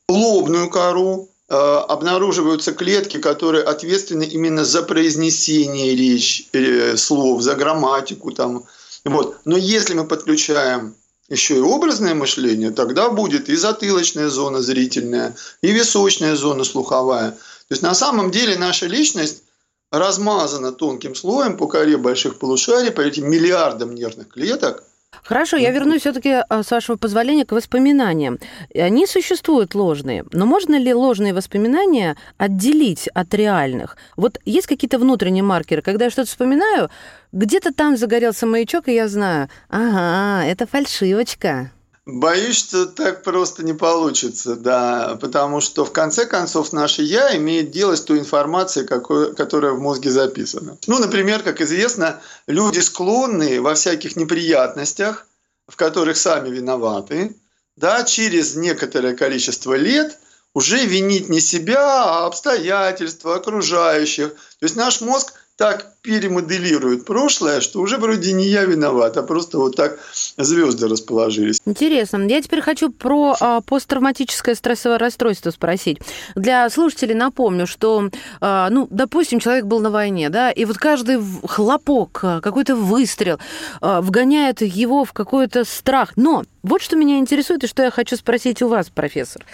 лобную 0.08 0.70
кору, 0.70 1.28
э, 1.48 1.54
обнаруживаются 1.54 2.72
клетки, 2.72 3.18
которые 3.18 3.64
ответственны 3.64 4.24
именно 4.24 4.64
за 4.64 4.82
произнесение 4.82 5.94
речь, 5.96 6.48
э, 6.52 6.96
слов, 6.96 7.42
за 7.42 7.54
грамматику. 7.54 8.30
Там. 8.32 8.64
Вот. 9.04 9.36
Но 9.44 9.56
если 9.56 9.94
мы 9.94 10.06
подключаем 10.06 10.94
еще 11.28 11.56
и 11.56 11.60
образное 11.60 12.14
мышление, 12.14 12.70
тогда 12.70 13.10
будет 13.10 13.48
и 13.48 13.56
затылочная 13.56 14.28
зона 14.28 14.62
зрительная, 14.62 15.36
и 15.62 15.72
височная 15.72 16.36
зона 16.36 16.64
слуховая. 16.64 17.32
То 17.32 17.72
есть 17.74 17.82
на 17.82 17.94
самом 17.94 18.30
деле 18.30 18.56
наша 18.56 18.86
личность 18.86 19.42
размазана 19.90 20.72
тонким 20.72 21.14
слоем 21.14 21.56
по 21.56 21.66
коре 21.66 21.96
больших 21.96 22.38
полушарий, 22.38 22.90
по 22.90 23.00
этим 23.00 23.30
миллиардам 23.30 23.94
нервных 23.94 24.28
клеток, 24.28 24.84
Хорошо, 25.28 25.58
я 25.58 25.70
вернусь 25.72 26.00
все-таки, 26.00 26.42
а, 26.48 26.62
с 26.62 26.70
вашего 26.70 26.96
позволения, 26.96 27.44
к 27.44 27.52
воспоминаниям. 27.52 28.38
Они 28.74 29.06
существуют 29.06 29.74
ложные, 29.74 30.24
но 30.32 30.46
можно 30.46 30.78
ли 30.78 30.94
ложные 30.94 31.34
воспоминания 31.34 32.16
отделить 32.38 33.08
от 33.08 33.34
реальных? 33.34 33.98
Вот 34.16 34.38
есть 34.46 34.66
какие-то 34.66 34.98
внутренние 34.98 35.42
маркеры, 35.42 35.82
когда 35.82 36.06
я 36.06 36.10
что-то 36.10 36.28
вспоминаю, 36.28 36.88
где-то 37.32 37.74
там 37.74 37.98
загорелся 37.98 38.46
маячок, 38.46 38.88
и 38.88 38.94
я 38.94 39.06
знаю, 39.06 39.50
ага, 39.68 40.46
это 40.46 40.66
фальшивочка. 40.66 41.72
Боюсь, 42.10 42.56
что 42.56 42.86
так 42.86 43.22
просто 43.22 43.62
не 43.62 43.74
получится, 43.74 44.56
да, 44.56 45.18
потому 45.20 45.60
что 45.60 45.84
в 45.84 45.92
конце 45.92 46.24
концов 46.24 46.72
наше 46.72 47.02
«я» 47.02 47.36
имеет 47.36 47.70
дело 47.70 47.96
с 47.96 48.00
той 48.00 48.20
информацией, 48.20 48.86
которая 48.86 49.72
в 49.72 49.80
мозге 49.80 50.10
записана. 50.10 50.78
Ну, 50.86 51.00
например, 51.00 51.42
как 51.42 51.60
известно, 51.60 52.18
люди 52.46 52.78
склонны 52.78 53.60
во 53.60 53.74
всяких 53.74 54.16
неприятностях, 54.16 55.26
в 55.66 55.76
которых 55.76 56.16
сами 56.16 56.48
виноваты, 56.48 57.36
да, 57.76 58.04
через 58.04 58.56
некоторое 58.56 59.14
количество 59.14 59.74
лет 59.74 60.18
уже 60.54 60.86
винить 60.86 61.28
не 61.28 61.40
себя, 61.40 62.04
а 62.04 62.26
обстоятельства 62.26 63.36
окружающих. 63.36 64.30
То 64.30 64.62
есть 64.62 64.76
наш 64.76 65.02
мозг 65.02 65.34
так 65.58 65.94
перемоделирует 66.02 67.04
прошлое, 67.04 67.60
что 67.60 67.80
уже 67.80 67.98
вроде 67.98 68.32
не 68.32 68.46
я 68.46 68.64
виноват, 68.64 69.16
а 69.16 69.24
просто 69.24 69.58
вот 69.58 69.74
так 69.74 69.98
звезды 70.36 70.86
расположились. 70.86 71.60
Интересно. 71.66 72.24
Я 72.28 72.40
теперь 72.40 72.60
хочу 72.60 72.90
про 72.90 73.34
а, 73.40 73.60
посттравматическое 73.60 74.54
стрессовое 74.54 74.98
расстройство 74.98 75.50
спросить. 75.50 75.98
Для 76.36 76.70
слушателей 76.70 77.16
напомню, 77.16 77.66
что, 77.66 78.08
а, 78.40 78.70
ну, 78.70 78.86
допустим, 78.88 79.40
человек 79.40 79.64
был 79.64 79.80
на 79.80 79.90
войне, 79.90 80.30
да, 80.30 80.52
и 80.52 80.64
вот 80.64 80.78
каждый 80.78 81.20
хлопок, 81.44 82.20
а, 82.22 82.40
какой-то 82.40 82.76
выстрел 82.76 83.40
а, 83.80 84.00
вгоняет 84.00 84.62
его 84.62 85.04
в 85.04 85.12
какой-то 85.12 85.64
страх. 85.64 86.12
Но 86.14 86.44
вот 86.62 86.82
что 86.82 86.94
меня 86.94 87.18
интересует 87.18 87.64
и 87.64 87.66
что 87.66 87.82
я 87.82 87.90
хочу 87.90 88.16
спросить 88.16 88.62
у 88.62 88.68
вас, 88.68 88.90
профессор. 88.90 89.44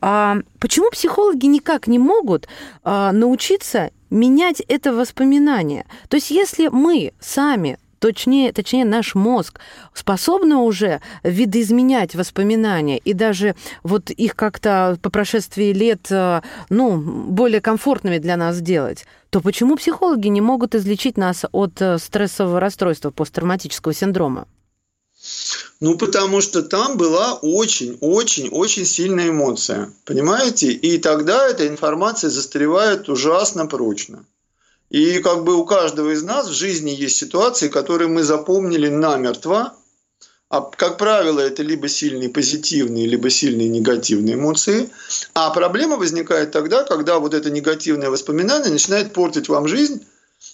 А, 0.00 0.38
почему 0.58 0.90
психологи 0.90 1.46
никак 1.46 1.86
не 1.86 2.00
могут 2.00 2.48
а, 2.82 3.12
научиться 3.12 3.90
менять 4.12 4.60
это 4.60 4.92
воспоминание. 4.92 5.86
То 6.08 6.16
есть 6.16 6.30
если 6.30 6.68
мы 6.68 7.12
сами 7.18 7.78
точнее, 7.98 8.52
точнее 8.52 8.84
наш 8.84 9.14
мозг 9.14 9.60
способны 9.94 10.56
уже 10.56 11.00
видоизменять 11.22 12.14
воспоминания 12.16 12.98
и 12.98 13.12
даже 13.12 13.54
вот 13.84 14.10
их 14.10 14.34
как-то 14.34 14.98
по 15.00 15.08
прошествии 15.08 15.72
лет 15.72 16.08
э, 16.10 16.42
ну, 16.68 16.96
более 16.96 17.60
комфортными 17.60 18.18
для 18.18 18.36
нас 18.36 18.56
сделать, 18.56 19.06
то 19.30 19.40
почему 19.40 19.76
психологи 19.76 20.26
не 20.26 20.40
могут 20.40 20.74
излечить 20.74 21.16
нас 21.16 21.44
от 21.52 21.80
э, 21.80 21.98
стрессового 21.98 22.58
расстройства, 22.58 23.10
посттравматического 23.10 23.94
синдрома? 23.94 24.46
Ну, 25.80 25.96
потому 25.96 26.40
что 26.40 26.62
там 26.62 26.96
была 26.96 27.34
очень-очень-очень 27.34 28.86
сильная 28.86 29.28
эмоция. 29.28 29.92
Понимаете? 30.04 30.72
И 30.72 30.98
тогда 30.98 31.48
эта 31.48 31.66
информация 31.66 32.30
застревает 32.30 33.08
ужасно 33.08 33.66
прочно. 33.66 34.24
И 34.90 35.20
как 35.20 35.44
бы 35.44 35.54
у 35.54 35.64
каждого 35.64 36.10
из 36.10 36.22
нас 36.22 36.48
в 36.48 36.52
жизни 36.52 36.90
есть 36.90 37.16
ситуации, 37.16 37.68
которые 37.68 38.08
мы 38.08 38.22
запомнили 38.22 38.88
намертво, 38.88 39.74
а, 40.52 40.60
как 40.60 40.98
правило, 40.98 41.40
это 41.40 41.62
либо 41.62 41.88
сильные 41.88 42.28
позитивные, 42.28 43.06
либо 43.06 43.30
сильные 43.30 43.70
негативные 43.70 44.34
эмоции. 44.34 44.90
А 45.32 45.48
проблема 45.48 45.96
возникает 45.96 46.50
тогда, 46.50 46.84
когда 46.84 47.18
вот 47.18 47.32
это 47.32 47.50
негативное 47.50 48.10
воспоминание 48.10 48.70
начинает 48.70 49.14
портить 49.14 49.48
вам 49.48 49.66
жизнь, 49.66 50.04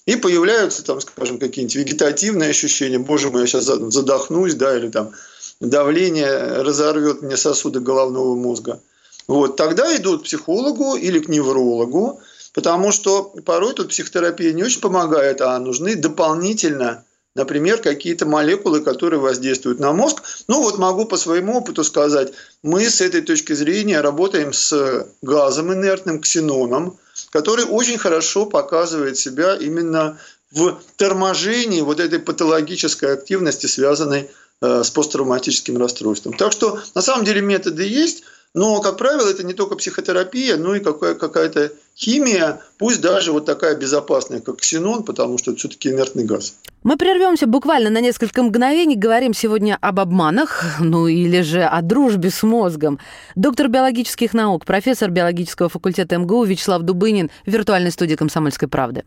и 0.09 0.17
появляются 0.17 0.83
там, 0.83 1.03
скажем, 1.03 1.39
какие-нибудь 1.39 1.75
вегетативные 1.77 2.49
ощущения. 2.49 2.99
Боже 2.99 3.29
мой, 3.29 3.43
я 3.43 3.47
сейчас 3.47 3.65
задохнусь, 3.65 4.55
да, 4.55 4.75
или 4.75 4.89
там 4.89 5.13
давление 5.61 6.63
разорвет 6.63 7.21
мне 7.21 7.37
сосуды 7.37 7.81
головного 7.81 8.35
мозга. 8.35 8.81
Вот, 9.27 9.57
тогда 9.57 9.95
идут 9.95 10.23
к 10.23 10.25
психологу 10.25 10.97
или 10.97 11.19
к 11.19 11.29
неврологу, 11.29 12.23
потому 12.55 12.91
что 12.91 13.35
порой 13.45 13.75
тут 13.75 13.91
психотерапия 13.91 14.55
не 14.55 14.63
очень 14.63 14.81
помогает, 14.81 15.43
а 15.43 15.59
нужны 15.59 15.95
дополнительно 15.95 17.05
Например, 17.35 17.79
какие-то 17.79 18.27
молекулы, 18.27 18.81
которые 18.81 19.21
воздействуют 19.21 19.79
на 19.79 19.93
мозг. 19.93 20.25
Ну 20.49 20.61
вот 20.61 20.77
могу 20.79 21.05
по 21.05 21.17
своему 21.17 21.59
опыту 21.59 21.85
сказать, 21.85 22.33
мы 22.65 22.91
с 22.91 23.01
этой 23.01 23.21
точки 23.21 23.53
зрения 23.53 24.01
работаем 24.01 24.53
с 24.53 25.07
газом 25.23 25.73
инертным, 25.73 26.21
ксеноном, 26.21 26.99
который 27.31 27.65
очень 27.65 27.99
хорошо 27.99 28.47
показывает 28.47 29.19
себя 29.19 29.57
именно 29.57 30.19
в 30.51 30.81
торможении 30.97 31.81
вот 31.81 32.01
этой 32.01 32.19
патологической 32.19 33.13
активности, 33.13 33.67
связанной 33.67 34.31
э, 34.61 34.83
с 34.83 34.91
посттравматическим 34.91 35.77
расстройством. 35.77 36.35
Так 36.35 36.53
что 36.53 36.81
на 36.95 37.03
самом 37.03 37.25
деле 37.25 37.41
методы 37.41 37.85
есть, 37.85 38.25
но, 38.55 38.81
как 38.81 38.97
правило, 38.97 39.29
это 39.29 39.45
не 39.45 39.55
только 39.55 39.77
психотерапия, 39.77 40.57
но 40.57 40.75
и 40.75 40.81
какая-то 40.81 41.73
химия, 41.97 42.61
пусть 42.79 43.01
даже 43.01 43.33
вот 43.33 43.45
такая 43.45 43.77
безопасная, 43.77 44.41
как 44.41 44.59
ксенон, 44.59 45.03
потому 45.03 45.39
что 45.39 45.51
это 45.51 45.59
все-таки 45.59 45.91
инертный 45.91 46.25
газ. 46.25 46.55
Мы 46.83 46.97
прервемся 46.97 47.47
буквально 47.47 47.91
на 47.91 48.01
несколько 48.01 48.43
мгновений. 48.43 48.97
Говорим 48.97 49.35
сегодня 49.35 49.77
об 49.81 50.01
обманах, 50.01 50.65
ну 50.81 51.09
или 51.09 51.43
же 51.43 51.63
о 51.65 51.83
дружбе 51.83 52.31
с 52.31 52.43
мозгом. 52.43 52.99
Доктор 53.35 53.69
биологических 53.69 54.33
наук, 54.33 54.65
профессор 54.65 55.11
биологического 55.11 55.69
факультета 55.69 56.17
МГУ 56.17 56.45
Вячеслав 56.45 56.83
Дубынин 56.83 57.31
в 57.45 57.51
виртуальной 57.51 57.91
студии 57.91 58.15
«Комсомольской 58.15 58.69
правды». 58.69 59.05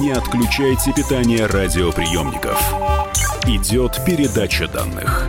Не 0.00 0.12
отключайте 0.12 0.92
питание 0.92 1.46
радиоприемников. 1.46 2.58
Идет 3.46 4.00
передача 4.04 4.66
данных. 4.66 5.28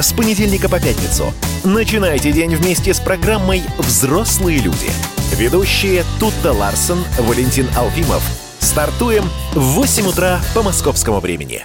с 0.00 0.12
понедельника 0.12 0.68
по 0.68 0.80
пятницу. 0.80 1.32
Начинайте 1.64 2.32
день 2.32 2.54
вместе 2.54 2.94
с 2.94 3.00
программой 3.00 3.62
«Взрослые 3.78 4.58
люди». 4.58 4.90
Ведущие 5.36 6.04
Тутта 6.18 6.52
Ларсон, 6.52 7.04
Валентин 7.18 7.68
Алфимов. 7.76 8.22
Стартуем 8.58 9.24
в 9.52 9.60
8 9.60 10.06
утра 10.06 10.40
по 10.54 10.62
московскому 10.62 11.20
времени. 11.20 11.64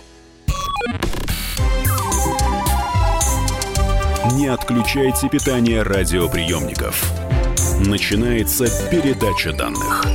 Не 4.33 4.47
отключайте 4.47 5.29
питание 5.29 5.81
радиоприемников. 5.81 7.03
Начинается 7.79 8.65
передача 8.89 9.53
данных. 9.53 10.05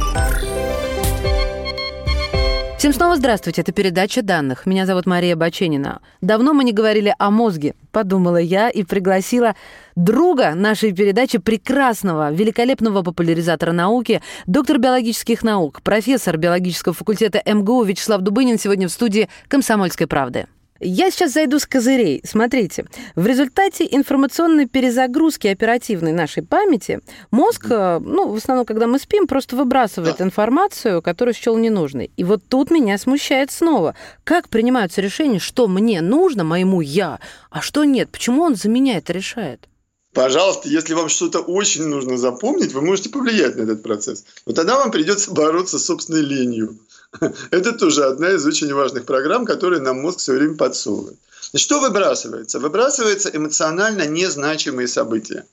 Всем 2.80 2.94
снова 2.94 3.14
здравствуйте, 3.16 3.60
это 3.60 3.72
передача 3.72 4.22
данных. 4.22 4.64
Меня 4.64 4.87
зовут 4.87 5.04
Мария 5.04 5.37
Баченина. 5.37 6.00
Давно 6.22 6.54
мы 6.54 6.64
не 6.64 6.72
говорили 6.72 7.14
о 7.18 7.30
мозге, 7.30 7.75
подумала 7.92 8.38
я 8.38 8.70
и 8.70 8.84
пригласила 8.84 9.54
друга 9.96 10.54
нашей 10.54 10.94
передачи, 10.94 11.37
прекрасного, 11.37 12.32
великолепного 12.32 13.02
популяризатора 13.02 13.72
науки, 13.72 14.22
доктор 14.46 14.78
биологических 14.78 15.42
наук, 15.42 15.82
профессор 15.82 16.38
биологического 16.38 16.94
факультета 16.94 17.42
МГУ 17.44 17.82
Вячеслав 17.82 18.22
Дубынин 18.22 18.58
сегодня 18.58 18.88
в 18.88 18.92
студии 18.92 19.28
«Комсомольской 19.49 20.06
правды». 20.06 20.46
Я 20.82 21.10
сейчас 21.10 21.32
зайду 21.34 21.58
с 21.58 21.66
козырей. 21.66 22.22
Смотрите, 22.25 22.87
в 23.14 23.26
результате 23.26 23.87
информационной 23.90 24.66
перезагрузки 24.66 25.46
оперативной 25.46 26.12
нашей 26.12 26.42
памяти 26.42 27.00
мозг, 27.30 27.66
э, 27.68 27.99
ну, 28.02 28.28
в 28.28 28.37
основном, 28.37 28.64
когда 28.64 28.87
мы 28.87 28.99
спим, 28.99 29.26
просто 29.26 29.56
выбрасывает 29.56 30.22
информацию, 30.22 31.02
которую 31.02 31.34
счел 31.34 31.58
ненужной. 31.58 32.10
И 32.16 32.25
вот 32.25 32.42
тут 32.49 32.70
меня 32.70 32.96
смущает 32.96 33.52
снова. 33.52 33.94
Как 34.25 34.49
принимаются 34.49 35.02
решения, 35.02 35.38
что 35.38 35.68
мне 35.68 36.00
нужно, 36.00 36.44
моему 36.44 36.80
«я», 36.80 37.20
а 37.50 37.60
что 37.60 37.84
нет? 37.84 38.08
Почему 38.10 38.42
он 38.42 38.54
за 38.56 38.70
меня 38.70 38.96
это 38.96 39.12
решает? 39.12 39.68
Пожалуйста, 40.14 40.68
если 40.68 40.94
вам 40.94 41.08
что-то 41.08 41.40
очень 41.40 41.87
нужно 41.87 42.16
запомнить, 42.16 42.72
вы 42.72 42.80
можете 42.80 43.10
повлиять 43.10 43.54
на 43.56 43.62
этот 43.62 43.82
процесс. 43.82 44.25
Но 44.44 44.52
тогда 44.54 44.76
вам 44.76 44.90
придется 44.90 45.30
бороться 45.30 45.78
с 45.78 45.84
собственной 45.84 46.22
ленью. 46.22 46.78
Это 47.50 47.72
тоже 47.72 48.04
одна 48.04 48.32
из 48.32 48.46
очень 48.46 48.72
важных 48.72 49.04
программ, 49.04 49.44
которые 49.44 49.80
нам 49.80 50.00
мозг 50.00 50.18
все 50.18 50.32
время 50.32 50.56
подсовывает. 50.56 51.18
Что 51.54 51.80
выбрасывается? 51.80 52.60
Выбрасывается 52.60 53.30
эмоционально 53.32 54.06
незначимые 54.06 54.86
события. 54.86 55.44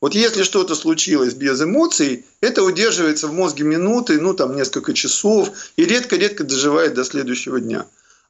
Вот 0.00 0.14
если 0.14 0.42
что-то 0.42 0.74
случилось 0.74 1.34
без 1.34 1.60
эмоций, 1.60 2.24
это 2.40 2.62
удерживается 2.62 3.28
в 3.28 3.32
мозге 3.32 3.64
минуты, 3.64 4.20
ну 4.20 4.32
там 4.34 4.56
несколько 4.56 4.94
часов 4.94 5.50
и 5.76 5.84
редко-редко 5.84 6.44
доживает 6.44 6.94
до 6.94 7.04
следующего 7.04 7.60
дня. 7.60 7.86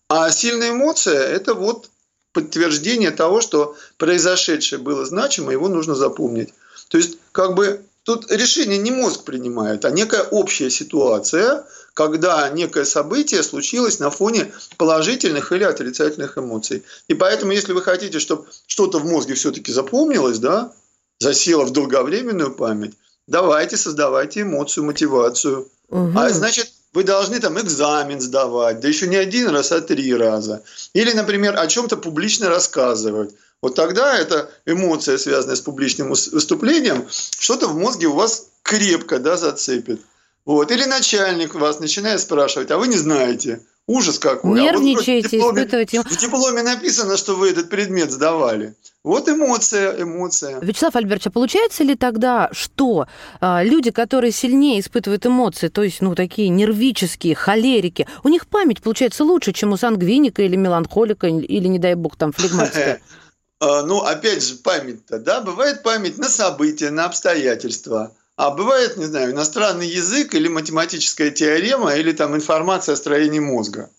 А 0.08 0.30
сильная 0.30 0.70
эмоция– 0.70 1.20
это 1.28 1.54
вот 1.54 1.90
подтверждение 2.32 3.12
того, 3.12 3.40
что 3.40 3.76
произошедшее 3.98 4.80
было 4.80 5.04
значимо, 5.04 5.52
его 5.52 5.68
нужно 5.68 5.94
запомнить. 5.94 6.52
То 6.88 6.98
есть, 6.98 7.18
как 7.32 7.54
бы 7.54 7.82
тут 8.04 8.30
решение 8.30 8.78
не 8.78 8.90
мозг 8.90 9.24
принимает, 9.24 9.84
а 9.84 9.90
некая 9.90 10.22
общая 10.22 10.70
ситуация, 10.70 11.64
когда 11.94 12.48
некое 12.50 12.84
событие 12.84 13.42
случилось 13.42 13.98
на 13.98 14.10
фоне 14.10 14.52
положительных 14.76 15.52
или 15.52 15.64
отрицательных 15.64 16.38
эмоций. 16.38 16.84
И 17.08 17.14
поэтому, 17.14 17.52
если 17.52 17.72
вы 17.72 17.82
хотите, 17.82 18.18
чтобы 18.18 18.46
что-то 18.66 18.98
в 18.98 19.04
мозге 19.04 19.34
все-таки 19.34 19.72
запомнилось, 19.72 20.38
да, 20.38 20.72
засело 21.18 21.64
в 21.64 21.72
долговременную 21.72 22.54
память, 22.54 22.94
давайте 23.26 23.76
создавайте 23.76 24.42
эмоцию, 24.42 24.84
мотивацию. 24.84 25.68
Угу. 25.88 26.12
А 26.16 26.30
значит, 26.30 26.70
вы 26.92 27.04
должны 27.04 27.38
там 27.38 27.60
экзамен 27.60 28.20
сдавать, 28.20 28.80
да 28.80 28.88
еще 28.88 29.06
не 29.06 29.16
один 29.16 29.48
раз, 29.48 29.72
а 29.72 29.80
три 29.80 30.14
раза. 30.14 30.62
Или, 30.92 31.12
например, 31.12 31.58
о 31.58 31.66
чем-то 31.66 31.96
публично 31.96 32.48
рассказывать. 32.48 33.34
Вот 33.62 33.74
тогда 33.74 34.16
эта 34.18 34.50
эмоция, 34.64 35.18
связанная 35.18 35.56
с 35.56 35.60
публичным 35.60 36.08
выступлением, 36.08 37.06
что-то 37.10 37.68
в 37.68 37.76
мозге 37.76 38.06
у 38.06 38.14
вас 38.14 38.48
крепко 38.62 39.18
да, 39.18 39.36
зацепит. 39.36 40.00
Вот. 40.46 40.70
Или 40.70 40.84
начальник 40.84 41.54
вас 41.54 41.80
начинает 41.80 42.20
спрашивать, 42.20 42.70
а 42.70 42.78
вы 42.78 42.88
не 42.88 42.96
знаете. 42.96 43.60
Ужас 43.86 44.18
какой. 44.18 44.60
Нервничаете, 44.60 45.40
а 45.40 45.42
вот 45.42 45.52
в, 45.52 45.54
дипломе, 45.54 45.62
испытываете. 45.62 46.02
в 46.02 46.16
дипломе 46.16 46.62
написано, 46.62 47.16
что 47.16 47.34
вы 47.34 47.50
этот 47.50 47.68
предмет 47.68 48.12
сдавали. 48.12 48.74
Вот 49.02 49.28
эмоция, 49.28 50.00
эмоция. 50.00 50.60
Вячеслав 50.60 50.94
Альбертович, 50.94 51.26
а 51.26 51.30
получается 51.30 51.82
ли 51.82 51.96
тогда, 51.96 52.50
что 52.52 53.08
а, 53.40 53.64
люди, 53.64 53.90
которые 53.90 54.30
сильнее 54.30 54.78
испытывают 54.78 55.26
эмоции, 55.26 55.68
то 55.68 55.82
есть, 55.82 56.02
ну, 56.02 56.14
такие 56.14 56.50
нервические, 56.50 57.34
холерики, 57.34 58.06
у 58.22 58.28
них 58.28 58.46
память 58.46 58.80
получается 58.80 59.24
лучше, 59.24 59.52
чем 59.52 59.72
у 59.72 59.76
сангвиника 59.76 60.42
или 60.42 60.54
меланхолика, 60.54 61.26
или, 61.26 61.66
не 61.66 61.78
дай 61.78 61.94
бог, 61.94 62.16
там, 62.16 62.32
флегматика? 62.32 63.00
А, 63.60 63.82
ну, 63.82 64.00
опять 64.00 64.42
же, 64.42 64.56
память-то, 64.56 65.18
да, 65.18 65.40
бывает 65.42 65.82
память 65.82 66.16
на 66.16 66.28
события, 66.28 66.90
на 66.90 67.04
обстоятельства. 67.04 68.12
А 68.36 68.50
бывает, 68.50 68.96
не 68.96 69.04
знаю, 69.04 69.32
иностранный 69.32 69.86
язык 69.86 70.34
или 70.34 70.48
математическая 70.48 71.30
теорема, 71.30 71.94
или 71.94 72.12
там 72.12 72.34
информация 72.34 72.94
о 72.94 72.96
строении 72.96 73.38
мозга. 73.38 73.90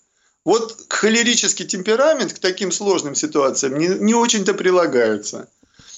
Вот 0.44 0.76
холерический 0.88 1.64
темперамент 1.64 2.32
к 2.32 2.40
таким 2.40 2.72
сложным 2.72 3.14
ситуациям 3.14 3.78
не, 3.78 3.86
не 3.86 4.14
очень-то 4.14 4.54
прилагается. 4.54 5.48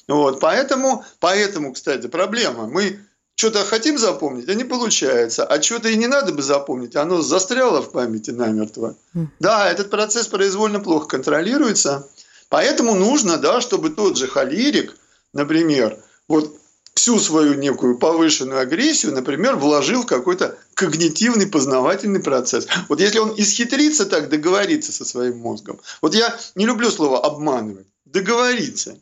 Вот, 0.06 0.40
поэтому, 0.40 1.02
поэтому, 1.18 1.72
кстати, 1.72 2.06
проблема. 2.06 2.66
Мы 2.66 3.00
что-то 3.36 3.64
хотим 3.64 3.96
запомнить, 3.96 4.48
а 4.50 4.54
не 4.54 4.64
получается. 4.64 5.44
А 5.44 5.62
что-то 5.62 5.88
и 5.88 5.96
не 5.96 6.06
надо 6.06 6.32
бы 6.32 6.42
запомнить, 6.42 6.94
оно 6.96 7.22
застряло 7.22 7.80
в 7.80 7.90
памяти 7.92 8.30
намертво. 8.30 8.94
Да, 9.40 9.70
этот 9.70 9.90
процесс 9.90 10.26
произвольно 10.26 10.80
плохо 10.80 11.06
контролируется. 11.06 12.06
Поэтому 12.48 12.94
нужно, 12.94 13.36
да, 13.38 13.60
чтобы 13.60 13.90
тот 13.90 14.16
же 14.16 14.28
холерик, 14.28 14.96
например, 15.32 15.98
вот 16.28 16.56
всю 16.94 17.18
свою 17.18 17.54
некую 17.54 17.98
повышенную 17.98 18.60
агрессию, 18.60 19.12
например, 19.12 19.56
вложил 19.56 20.02
в 20.02 20.06
какой-то 20.06 20.56
когнитивный 20.74 21.46
познавательный 21.46 22.20
процесс. 22.20 22.66
Вот 22.88 23.00
если 23.00 23.18
он 23.18 23.34
исхитрится 23.36 24.06
так 24.06 24.28
договориться 24.28 24.92
со 24.92 25.04
своим 25.04 25.38
мозгом. 25.38 25.80
Вот 26.00 26.14
я 26.14 26.38
не 26.54 26.66
люблю 26.66 26.90
слово 26.90 27.24
обманывать. 27.24 27.86
Договориться. 28.04 28.96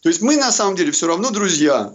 То 0.00 0.08
есть 0.08 0.22
мы 0.22 0.36
на 0.36 0.52
самом 0.52 0.76
деле 0.76 0.92
все 0.92 1.08
равно 1.08 1.30
друзья 1.30 1.92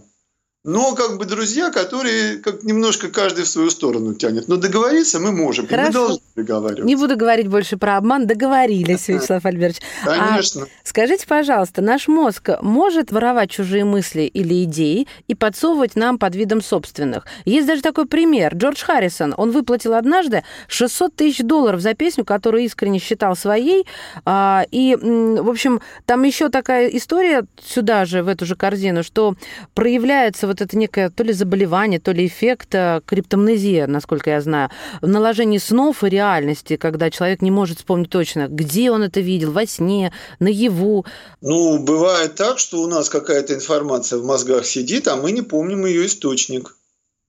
но 0.66 0.96
как 0.96 1.18
бы 1.18 1.26
друзья, 1.26 1.72
которые 1.72 2.38
как 2.38 2.64
немножко 2.64 3.10
каждый 3.10 3.44
в 3.44 3.50
свою 3.50 3.70
сторону 3.70 4.14
тянет. 4.14 4.48
Но 4.48 4.56
договориться 4.56 5.20
мы 5.20 5.34
можем, 5.34 5.68
Хорошо. 5.68 5.88
мы 5.88 5.94
должны 5.94 6.20
договариваться. 6.38 6.86
Не 6.86 6.96
буду 6.96 7.18
говорить 7.18 7.50
больше 7.50 7.76
про 7.76 7.98
обман, 7.98 8.28
договорились, 8.28 9.10
Вячеслав 9.10 9.46
Альбертович. 9.46 9.82
Конечно. 10.06 10.64
А 10.64 10.68
скажите, 10.84 11.28
пожалуйста, 11.28 11.82
наш 11.82 12.08
мозг 12.08 12.50
может 12.62 13.12
воровать 13.12 13.52
чужие 13.52 13.84
мысли 13.84 14.22
или 14.22 14.64
идеи 14.64 15.08
и 15.28 15.36
подсовывать 15.36 15.98
нам 15.98 16.18
под 16.18 16.34
видом 16.36 16.62
собственных? 16.62 17.26
Есть 17.44 17.68
даже 17.68 17.82
такой 17.82 18.06
пример. 18.06 18.56
Джордж 18.56 18.82
Харрисон, 18.86 19.34
он 19.36 19.52
выплатил 19.52 19.94
однажды 19.94 20.44
600 20.68 21.14
тысяч 21.14 21.40
долларов 21.40 21.82
за 21.82 21.94
песню, 21.94 22.24
которую 22.24 22.64
искренне 22.64 23.00
считал 23.00 23.36
своей. 23.36 23.86
А, 24.24 24.66
и, 24.72 24.96
в 24.96 25.50
общем, 25.50 25.82
там 26.06 26.24
еще 26.24 26.48
такая 26.48 26.88
история 26.88 27.44
сюда 27.62 28.06
же, 28.06 28.24
в 28.24 28.30
эту 28.30 28.46
же 28.46 28.56
корзину, 28.56 29.04
что 29.04 29.36
проявляется 29.74 30.48
вот 30.54 30.62
это 30.62 30.78
некое 30.78 31.10
то 31.10 31.24
ли 31.24 31.34
заболевание, 31.34 32.00
то 32.00 32.12
ли 32.12 32.28
эффект 32.28 32.76
э, 32.76 33.02
криптомнезия, 33.06 33.88
насколько 33.88 34.30
я 34.30 34.42
знаю, 34.42 34.70
в 35.02 35.08
наложении 35.08 35.58
снов 35.58 36.04
и 36.04 36.10
реальности, 36.10 36.78
когда 36.78 37.10
человек 37.10 37.42
не 37.42 37.52
может 37.52 37.80
вспомнить 37.80 38.10
точно, 38.10 38.48
где 38.48 38.92
он 38.92 39.04
это 39.04 39.20
видел, 39.20 39.52
во 39.52 39.66
сне, 39.66 40.14
наяву. 40.40 41.06
Ну, 41.42 41.80
бывает 41.80 42.36
так, 42.36 42.60
что 42.60 42.82
у 42.82 42.88
нас 42.88 43.10
какая-то 43.10 43.56
информация 43.56 44.20
в 44.20 44.26
мозгах 44.26 44.66
сидит, 44.66 45.08
а 45.08 45.16
мы 45.16 45.32
не 45.32 45.42
помним 45.42 45.86
ее 45.86 46.06
источник. 46.06 46.78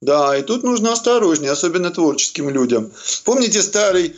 Да, 0.02 0.36
и 0.36 0.42
тут 0.42 0.64
нужно 0.64 0.92
осторожнее, 0.92 1.50
особенно 1.50 1.90
творческим 1.90 2.50
людям. 2.50 2.92
Помните 3.24 3.62
старый 3.62 4.16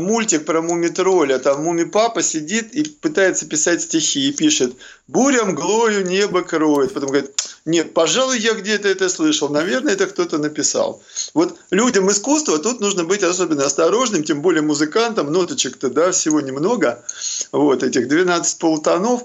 мультик 0.00 0.44
про 0.44 0.62
муми-тролля. 0.62 1.38
Там 1.38 1.64
муми-папа 1.64 2.22
сидит 2.22 2.74
и 2.74 2.84
пытается 2.84 3.46
писать 3.46 3.82
стихи 3.82 4.28
и 4.28 4.32
пишет 4.32 4.74
«Буря 5.08 5.44
мглою 5.44 6.06
небо 6.06 6.42
кроет». 6.42 6.94
Потом 6.94 7.10
говорит 7.10 7.30
«Нет, 7.64 7.94
пожалуй, 7.94 8.38
я 8.38 8.54
где-то 8.54 8.88
это 8.88 9.08
слышал. 9.08 9.48
Наверное, 9.48 9.92
это 9.94 10.06
кто-то 10.06 10.38
написал». 10.38 11.02
Вот 11.34 11.56
людям 11.70 12.10
искусства 12.10 12.58
тут 12.58 12.80
нужно 12.80 13.04
быть 13.04 13.22
особенно 13.22 13.64
осторожным, 13.64 14.24
тем 14.24 14.42
более 14.42 14.62
музыкантам. 14.62 15.32
Ноточек-то, 15.32 15.90
да, 15.90 16.12
всего 16.12 16.40
немного. 16.40 17.04
Вот 17.52 17.82
этих 17.82 18.08
12 18.08 18.58
полутонов. 18.58 19.22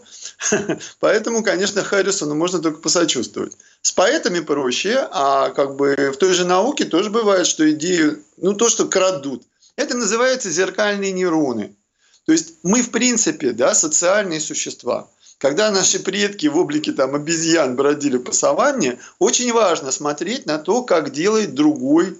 Поэтому, 1.00 1.44
конечно, 1.44 1.84
Харрисону 1.84 2.36
можно 2.36 2.60
только 2.60 2.80
посочувствовать. 2.80 3.58
С 3.82 3.92
поэтами 3.92 4.42
проще, 4.42 5.08
а 5.12 5.50
как 5.50 5.76
бы 5.76 6.12
в 6.14 6.18
той 6.18 6.34
же 6.34 6.46
науке 6.46 6.86
тоже 6.86 7.10
бывает, 7.10 7.48
что 7.48 7.70
идею, 7.72 8.24
ну 8.38 8.54
то, 8.54 8.70
что 8.70 8.86
крадут– 8.86 9.44
это 9.80 9.96
называется 9.96 10.52
зеркальные 10.52 11.14
нейроны. 11.14 11.74
То 12.26 12.34
есть 12.34 12.56
мы, 12.64 12.82
в 12.82 12.92
принципе, 12.92 13.52
да, 13.52 13.74
социальные 13.74 14.42
существа. 14.42 15.10
Когда 15.38 15.72
наши 15.72 16.00
предки 16.00 16.48
в 16.48 16.58
облике 16.58 16.92
там, 16.92 17.16
обезьян 17.16 17.78
бродили 17.78 18.18
по 18.18 18.34
саванне, 18.34 19.00
очень 19.20 19.54
важно 19.54 19.92
смотреть 19.92 20.46
на 20.46 20.58
то, 20.58 20.84
как 20.84 21.14
делает 21.14 21.56
другой 21.56 22.20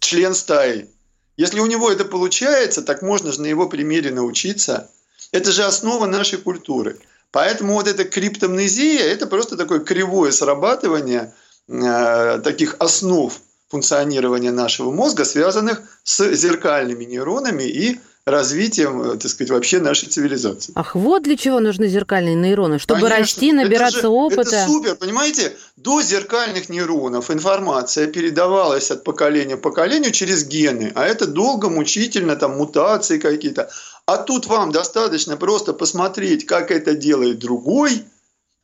член 0.00 0.34
стаи. 0.34 0.90
Если 1.36 1.60
у 1.60 1.66
него 1.66 1.92
это 1.92 2.04
получается, 2.04 2.82
так 2.82 3.02
можно 3.02 3.30
же 3.30 3.42
на 3.42 3.46
его 3.46 3.68
примере 3.68 4.10
научиться. 4.10 4.90
Это 5.30 5.52
же 5.52 5.62
основа 5.62 6.06
нашей 6.06 6.38
культуры. 6.38 6.98
Поэтому 7.30 7.74
вот 7.74 7.86
эта 7.86 8.04
криптомнезия– 8.04 9.04
это 9.04 9.28
просто 9.28 9.56
такое 9.56 9.78
кривое 9.78 10.32
срабатывание 10.32 11.32
э, 11.68 12.40
таких 12.42 12.74
основ 12.80 13.32
функционирования 13.68 14.52
нашего 14.52 14.90
мозга, 14.92 15.24
связанных 15.24 15.82
с 16.04 16.34
зеркальными 16.34 17.04
нейронами 17.04 17.64
и 17.64 18.00
развитием, 18.26 19.02
э, 19.02 19.16
так 19.18 19.30
сказать, 19.30 19.50
вообще 19.50 19.78
нашей 19.78 20.08
цивилизации. 20.08 20.72
Ах, 20.74 20.96
вот 20.96 21.22
для 21.22 21.36
чего 21.36 21.60
нужны 21.60 21.86
зеркальные 21.86 22.34
нейроны, 22.34 22.80
чтобы 22.80 23.02
Конечно, 23.02 23.18
расти, 23.20 23.52
набираться 23.52 23.98
это 23.98 24.08
же, 24.08 24.12
опыта. 24.12 24.56
Это 24.56 24.66
супер, 24.66 24.96
понимаете? 24.96 25.56
До 25.76 26.02
зеркальных 26.02 26.68
нейронов 26.68 27.30
информация 27.30 28.08
передавалась 28.08 28.90
от 28.90 29.04
поколения 29.04 29.56
к 29.56 29.62
поколению 29.62 30.10
через 30.10 30.44
гены, 30.44 30.90
а 30.96 31.06
это 31.06 31.28
долго, 31.28 31.68
мучительно, 31.68 32.34
там 32.34 32.56
мутации 32.56 33.18
какие-то. 33.18 33.70
А 34.06 34.16
тут 34.18 34.46
вам 34.46 34.72
достаточно 34.72 35.36
просто 35.36 35.72
посмотреть, 35.72 36.46
как 36.46 36.72
это 36.72 36.94
делает 36.94 37.38
другой, 37.38 38.04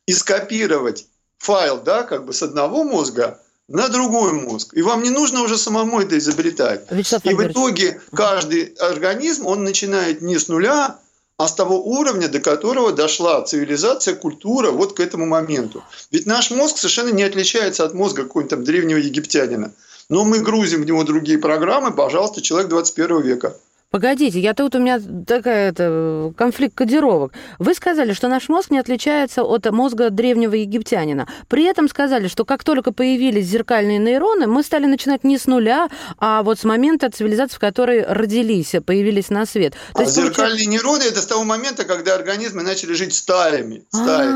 и 0.05 0.11
скопировать 0.11 1.07
файл, 1.37 1.81
да, 1.81 2.03
как 2.03 2.25
бы 2.25 2.33
с 2.33 2.43
одного 2.43 2.83
мозга 2.83 3.39
на 3.67 3.87
другой 3.89 4.33
мозг. 4.33 4.73
И 4.73 4.81
вам 4.81 5.03
не 5.03 5.09
нужно 5.09 5.41
уже 5.41 5.57
самому 5.57 6.01
это 6.01 6.17
изобретать. 6.17 6.85
Вячеслав 6.91 7.25
и 7.25 7.33
в 7.33 7.47
итоге 7.47 8.01
каждый 8.13 8.73
организм, 8.79 9.47
он 9.47 9.63
начинает 9.63 10.21
не 10.21 10.37
с 10.37 10.47
нуля, 10.47 10.99
а 11.37 11.47
с 11.47 11.55
того 11.55 11.81
уровня, 11.83 12.27
до 12.27 12.39
которого 12.39 12.91
дошла 12.91 13.41
цивилизация, 13.41 14.15
культура 14.15 14.71
вот 14.71 14.95
к 14.95 14.99
этому 14.99 15.25
моменту. 15.25 15.83
Ведь 16.11 16.25
наш 16.25 16.51
мозг 16.51 16.77
совершенно 16.77 17.09
не 17.09 17.23
отличается 17.23 17.85
от 17.85 17.93
мозга 17.93 18.23
какого-нибудь 18.23 18.49
там 18.49 18.63
древнего 18.63 18.97
египтянина. 18.97 19.71
Но 20.09 20.25
мы 20.25 20.39
грузим 20.39 20.83
в 20.83 20.85
него 20.85 21.03
другие 21.03 21.37
программы, 21.39 21.91
пожалуйста, 21.91 22.41
человек 22.41 22.69
21 22.69 23.21
века. 23.21 23.57
Погодите, 23.93 24.39
я 24.39 24.55
тут 24.55 24.73
у 24.73 24.79
меня 24.79 24.99
такая 25.27 25.69
это, 25.69 26.33
конфликт 26.35 26.73
кодировок. 26.73 27.31
Вы 27.59 27.75
сказали, 27.75 28.13
что 28.13 28.27
наш 28.27 28.49
мозг 28.49 28.71
не 28.71 28.79
отличается 28.79 29.43
от 29.43 29.69
мозга 29.69 30.09
древнего 30.09 30.55
египтянина. 30.55 31.27
При 31.47 31.65
этом 31.65 31.87
сказали, 31.87 32.27
что 32.27 32.43
как 32.43 32.63
только 32.63 32.91
появились 32.91 33.45
зеркальные 33.45 33.99
нейроны, 33.99 34.47
мы 34.47 34.63
стали 34.63 34.87
начинать 34.87 35.23
не 35.23 35.37
с 35.37 35.45
нуля, 35.45 35.89
а 36.17 36.41
вот 36.41 36.57
с 36.57 36.63
момента 36.63 37.11
цивилизации, 37.11 37.55
в 37.55 37.59
которой 37.59 38.03
родились, 38.03 38.73
появились 38.83 39.29
на 39.29 39.45
свет. 39.45 39.73
То 39.93 39.99
а 39.99 40.01
есть, 40.01 40.15
зеркальные 40.15 40.65
получается... 40.65 40.69
нейроны 40.71 41.03
это 41.03 41.21
с 41.21 41.27
того 41.27 41.43
момента, 41.43 41.83
когда 41.83 42.15
организмы 42.15 42.63
начали 42.63 42.93
жить 42.93 43.13
стаями. 43.13 43.85
стаями. 43.91 44.31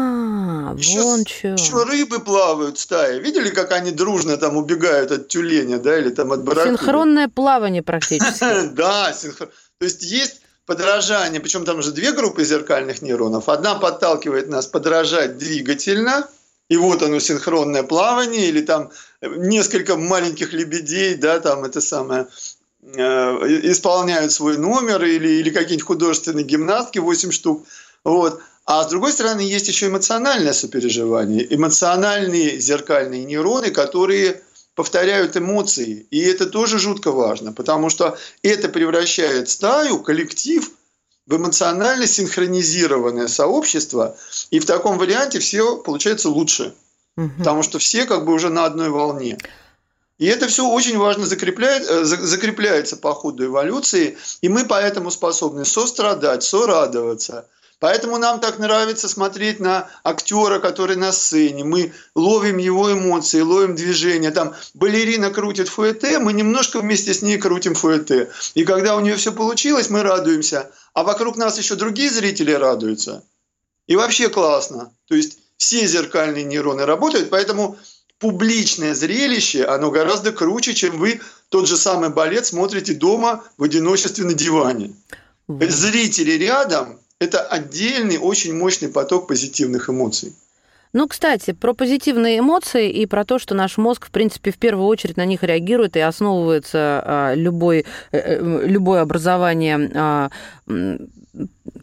А, 0.67 0.75
еще, 0.77 1.01
вон 1.01 1.25
что. 1.25 1.47
еще 1.53 1.83
рыбы 1.83 2.19
плавают 2.19 2.77
стаи. 2.77 3.19
Видели, 3.19 3.49
как 3.49 3.71
они 3.71 3.89
дружно 3.89 4.37
там 4.37 4.55
убегают 4.55 5.11
от 5.11 5.29
тюленя, 5.29 5.79
да, 5.79 5.97
или 5.97 6.11
там 6.11 6.31
от 6.31 6.43
барракуды? 6.43 6.77
Синхронное 6.77 7.27
плавание 7.27 7.81
практически. 7.81 8.45
Да, 8.77 9.11
синхронное 9.13 9.46
то 9.79 9.85
есть 9.85 10.01
есть 10.01 10.41
подражание, 10.65 11.39
причем 11.39 11.65
там 11.65 11.81
же 11.81 11.91
две 11.91 12.11
группы 12.11 12.43
зеркальных 12.43 13.01
нейронов. 13.01 13.47
Одна 13.47 13.75
подталкивает 13.75 14.49
нас 14.49 14.67
подражать 14.67 15.37
двигательно, 15.37 16.27
и 16.67 16.77
вот 16.77 17.03
оно 17.03 17.19
синхронное 17.19 17.83
плавание, 17.83 18.49
или 18.49 18.61
там 18.61 18.89
несколько 19.21 19.95
маленьких 19.95 20.51
лебедей, 20.51 21.15
да, 21.15 21.39
там 21.39 21.63
это 21.63 21.79
самое, 21.79 22.27
э, 22.81 22.99
исполняют 23.71 24.31
свой 24.31 24.57
номер, 24.57 25.03
или, 25.05 25.29
или 25.29 25.49
какие-нибудь 25.51 25.87
художественные 25.87 26.43
гимнастки, 26.43 26.99
8 26.99 27.31
штук. 27.31 27.65
Вот. 28.03 28.41
А 28.65 28.83
с 28.83 28.87
другой 28.89 29.13
стороны, 29.13 29.41
есть 29.41 29.69
еще 29.69 29.87
эмоциональное 29.87 30.53
сопереживание, 30.53 31.55
эмоциональные 31.55 32.59
зеркальные 32.59 33.23
нейроны, 33.23 33.71
которые 33.71 34.41
повторяют 34.77 35.35
эмоции. 35.35 36.05
И 36.11 36.19
это 36.19 36.45
тоже 36.45 36.77
жутко 36.77 37.11
важно, 37.11 37.51
потому 37.51 37.89
что 37.89 38.15
это 38.43 38.69
превращает 38.69 39.49
стаю, 39.49 40.03
коллектив 40.03 40.69
в 41.25 41.35
эмоционально 41.35 42.05
синхронизированное 42.05 43.27
сообщество. 43.27 44.15
И 44.51 44.59
в 44.59 44.67
таком 44.67 44.99
варианте 44.99 45.39
все 45.39 45.77
получается 45.77 46.29
лучше. 46.29 46.75
Угу. 47.17 47.31
Потому 47.39 47.63
что 47.63 47.79
все 47.79 48.05
как 48.05 48.23
бы 48.25 48.33
уже 48.33 48.49
на 48.49 48.65
одной 48.65 48.89
волне. 48.89 49.39
И 50.19 50.27
это 50.27 50.47
все 50.47 50.69
очень 50.69 50.99
важно 50.99 51.25
закрепляет, 51.25 51.89
э, 51.89 52.03
закрепляется 52.03 52.97
по 52.97 53.15
ходу 53.15 53.45
эволюции, 53.45 54.15
и 54.41 54.47
мы 54.47 54.65
поэтому 54.65 55.09
способны 55.09 55.65
сострадать, 55.65 56.43
сорадоваться– 56.43 57.47
Поэтому 57.79 58.17
нам 58.17 58.39
так 58.39 58.57
нравится 58.57 59.07
смотреть 59.07 59.59
на 59.59 59.87
актера, 60.03 60.59
который 60.59 60.95
на 60.95 61.11
сцене. 61.11 61.63
Мы 61.63 61.93
ловим 62.15 62.57
его 62.57 62.91
эмоции, 62.91 63.41
ловим 63.41 63.75
движения. 63.75 64.31
Там 64.31 64.55
балерина 64.73 65.29
крутит 65.29 65.69
фуэте, 65.69 66.17
мы 66.17 66.33
немножко 66.33 66.79
вместе 66.79 67.13
с 67.13 67.21
ней 67.21 67.37
крутим 67.37 67.75
фуэте. 67.75 68.31
И 68.55 68.65
когда 68.65 68.95
у 68.95 69.01
нее 69.01 69.15
все 69.15 69.31
получилось, 69.31 69.91
мы 69.91 70.01
радуемся. 70.01 70.71
А 70.93 71.03
вокруг 71.03 71.37
нас 71.37 71.59
еще 71.59 71.75
другие 71.75 72.09
зрители 72.09 72.51
радуются. 72.51 73.23
И 73.85 73.95
вообще 73.95 74.29
классно. 74.29 74.91
То 75.07 75.13
есть 75.13 75.37
все 75.57 75.85
зеркальные 75.85 76.45
нейроны 76.45 76.83
работают, 76.85 77.29
поэтому 77.29 77.77
публичное 78.17 78.95
зрелище, 78.95 79.65
оно 79.65 79.91
гораздо 79.91 80.31
круче, 80.31 80.73
чем 80.73 80.97
вы 80.97 81.21
тот 81.49 81.67
же 81.67 81.77
самый 81.77 82.09
балет 82.09 82.47
смотрите 82.47 82.95
дома 82.95 83.43
в 83.57 83.63
одиночестве 83.63 84.25
на 84.25 84.33
диване. 84.33 84.95
Зрители 85.47 86.31
рядом– 86.31 86.99
это 87.19 87.41
отдельный, 87.41 88.17
очень 88.17 88.53
мощный 88.55 88.89
поток 88.89 89.27
позитивных 89.27 89.89
эмоций. 89.89 90.33
Ну, 90.93 91.07
кстати, 91.07 91.51
про 91.51 91.73
позитивные 91.73 92.39
эмоции 92.39 92.89
и 92.89 93.05
про 93.05 93.25
то, 93.25 93.39
что 93.39 93.53
наш 93.53 93.77
мозг, 93.77 94.07
в 94.07 94.11
принципе, 94.11 94.51
в 94.51 94.57
первую 94.57 94.87
очередь 94.87 95.17
на 95.17 95.25
них 95.25 95.43
реагирует 95.43 95.97
и 95.97 95.99
основывается 95.99 97.03
а, 97.05 97.33
любой, 97.35 97.85
э, 98.11 98.17
э, 98.17 98.65
любое 98.65 99.01
образование 99.01 99.91
а, 99.93 100.29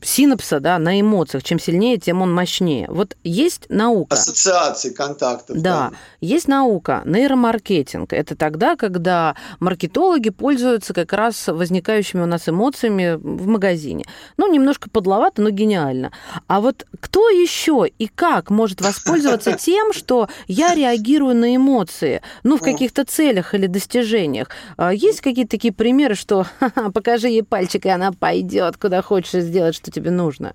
синапса 0.03 0.61
да, 0.61 0.79
на 0.79 1.01
эмоциях. 1.01 1.43
Чем 1.43 1.59
сильнее, 1.59 1.99
тем 1.99 2.23
он 2.23 2.33
мощнее. 2.33 2.87
Вот 2.88 3.17
есть 3.25 3.67
наука. 3.69 4.14
Ассоциации 4.14 4.90
контактов. 4.90 5.57
Да, 5.61 5.90
да, 5.90 5.97
есть 6.21 6.49
наука, 6.49 7.03
нейромаркетинг. 7.05 8.12
Это 8.12 8.37
тогда, 8.37 8.77
когда 8.77 9.35
маркетологи 9.61 10.31
пользуются 10.31 10.95
как 10.95 11.12
раз 11.12 11.49
возникающими 11.49 12.23
у 12.23 12.27
нас 12.27 12.49
эмоциями 12.49 13.14
в 13.14 13.47
магазине. 13.47 14.05
Ну, 14.37 14.53
немножко 14.53 14.90
подловато, 14.90 15.43
но 15.43 15.51
гениально. 15.51 16.12
А 16.47 16.61
вот 16.61 16.87
кто 17.01 17.29
еще 17.31 17.87
и 17.99 18.07
как 18.07 18.51
может 18.51 18.81
воспользоваться 18.81 19.53
тем, 19.59 19.93
что 19.93 20.29
я 20.47 20.75
реагирую 20.75 21.35
на 21.35 21.57
эмоции, 21.57 22.23
ну, 22.43 22.59
в 22.59 22.61
каких-то 22.61 23.05
целях 23.05 23.55
или 23.55 23.67
достижениях? 23.67 24.49
А 24.77 24.93
есть 24.93 25.21
какие-то 25.21 25.53
такие 25.53 25.73
примеры, 25.73 26.14
что 26.14 26.47
покажи 26.95 27.29
ей 27.29 27.43
пальчик, 27.43 27.87
и 27.87 27.88
она 27.88 28.12
пойдет 28.12 28.77
куда 28.77 29.03
хочешь 29.03 29.43
сделать, 29.44 29.74
что 29.74 29.90
тебе 29.90 30.11
нужно? 30.11 30.54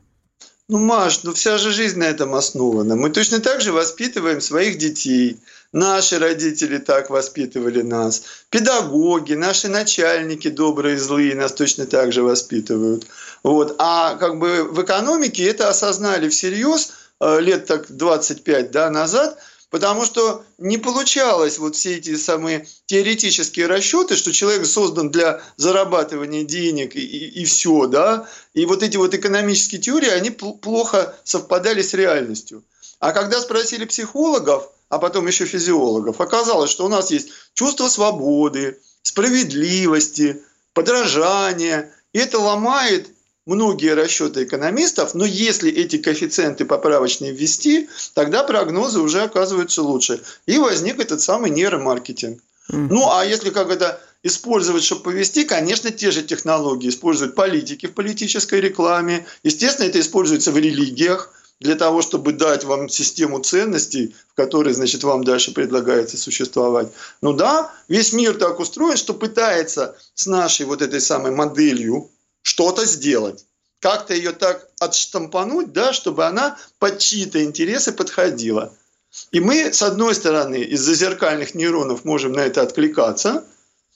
Ну, 0.68 0.78
Маш, 0.78 1.24
ну 1.24 1.34
вся 1.34 1.58
же 1.58 1.72
жизнь 1.72 1.98
на 1.98 2.04
этом 2.04 2.36
основана. 2.36 2.96
Мы 2.96 3.10
точно 3.10 3.40
так 3.40 3.62
же 3.62 3.72
воспитываем 3.72 4.40
своих 4.40 4.78
детей. 4.78 5.40
Наши 5.74 6.20
родители 6.20 6.78
так 6.78 7.10
воспитывали 7.10 7.82
нас. 7.82 8.24
Педагоги, 8.50 9.34
наши 9.34 9.68
начальники 9.68 10.50
добрые 10.50 10.96
и 10.96 11.00
злые 11.00 11.36
нас 11.36 11.54
точно 11.54 11.88
так 11.88 12.12
же 12.12 12.22
воспитывают. 12.22 13.08
Вот. 13.44 13.76
А 13.80 14.16
как 14.16 14.38
бы 14.38 14.64
в 14.64 14.84
экономике 14.84 15.44
это 15.46 15.70
осознали 15.70 16.30
всерьез 16.30 16.92
э, 17.20 17.40
лет 17.40 17.66
так 17.66 17.86
25 17.90 18.72
да, 18.72 18.90
назад– 18.90 19.40
Потому 19.70 20.04
что 20.06 20.44
не 20.58 20.78
получалось 20.78 21.60
вот 21.60 21.76
все 21.76 21.98
эти 21.98 22.16
самые 22.16 22.68
теоретические 22.88 23.68
расчеты, 23.68 24.16
что 24.16 24.34
человек 24.34 24.66
создан 24.66 25.12
для 25.12 25.42
зарабатывания 25.58 26.44
денег 26.44 26.96
и, 26.96 27.00
и, 27.00 27.42
и 27.42 27.46
все, 27.46 27.86
да. 27.86 28.28
И 28.54 28.66
вот 28.66 28.82
эти 28.82 28.98
вот 28.98 29.14
экономические 29.14 29.80
теории, 29.80 30.10
они 30.10 30.32
плохо 30.32 31.16
совпадали 31.24 31.84
с 31.84 31.94
реальностью. 31.94 32.64
А 33.00 33.12
когда 33.12 33.40
спросили 33.40 33.86
психологов, 33.86 34.70
а 34.90 34.98
потом 34.98 35.28
еще 35.28 35.46
физиологов, 35.46 36.20
оказалось, 36.20 36.72
что 36.72 36.86
у 36.86 36.90
нас 36.90 37.12
есть 37.12 37.30
чувство 37.54 37.88
свободы, 37.90 38.80
справедливости, 39.04 40.42
подражания. 40.74 41.94
И 42.12 42.18
это 42.18 42.40
ломает 42.40 43.12
многие 43.46 43.94
расчеты 43.94 44.44
экономистов, 44.44 45.14
но 45.14 45.26
если 45.26 45.72
эти 45.72 45.98
коэффициенты 45.98 46.66
поправочные 46.66 47.32
ввести, 47.32 47.90
тогда 48.14 48.44
прогнозы 48.44 49.00
уже 49.00 49.22
оказываются 49.22 49.82
лучше. 49.82 50.22
И 50.46 50.58
возник 50.58 51.00
этот 51.00 51.22
самый 51.22 51.50
нейромаркетинг. 51.50 52.40
Mm-hmm. 52.72 52.88
Ну, 52.90 53.10
а 53.12 53.26
если 53.26 53.50
как 53.50 53.72
это 53.72 54.00
использовать, 54.24 54.84
чтобы 54.84 55.04
повести, 55.04 55.46
конечно, 55.46 55.92
те 55.92 56.12
же 56.12 56.24
технологии 56.24 56.90
используют 56.90 57.36
политики 57.36 57.86
в 57.86 57.94
политической 57.94 58.60
рекламе. 58.60 59.26
Естественно, 59.44 59.88
это 59.88 60.00
используется 60.00 60.52
в 60.52 60.58
религиях 60.58 61.34
для 61.60 61.76
того, 61.76 62.02
чтобы 62.02 62.34
дать 62.34 62.64
вам 62.64 62.90
систему 62.90 63.40
ценностей, 63.40 64.16
в 64.32 64.36
которой, 64.36 64.74
значит, 64.74 65.04
вам 65.04 65.24
дальше 65.24 65.54
предлагается 65.54 66.18
существовать. 66.18 66.90
Ну 67.22 67.34
да, 67.34 67.72
весь 67.88 68.14
мир 68.14 68.38
так 68.38 68.60
устроен, 68.60 68.98
что 68.98 69.14
пытается 69.14 69.98
с 70.14 70.26
нашей 70.26 70.66
вот 70.66 70.82
этой 70.82 71.02
самой 71.02 71.32
моделью 71.32 72.10
что-то 72.42 72.86
сделать. 72.86 73.46
Как-то 73.80 74.14
ее 74.14 74.32
так 74.32 74.68
отштампануть, 74.80 75.72
да, 75.72 75.94
чтобы 75.94 76.26
она 76.26 76.58
под 76.80 77.00
чьи-то 77.00 77.44
интересы 77.44 77.92
подходила. 77.92 78.74
И 79.32 79.40
мы, 79.40 79.74
с 79.74 79.82
одной 79.82 80.14
стороны, 80.16 80.58
из-за 80.58 80.94
зеркальных 80.94 81.56
нейронов 81.56 82.06
можем 82.06 82.34
на 82.34 82.42
это 82.42 82.62
откликаться. 82.62 83.46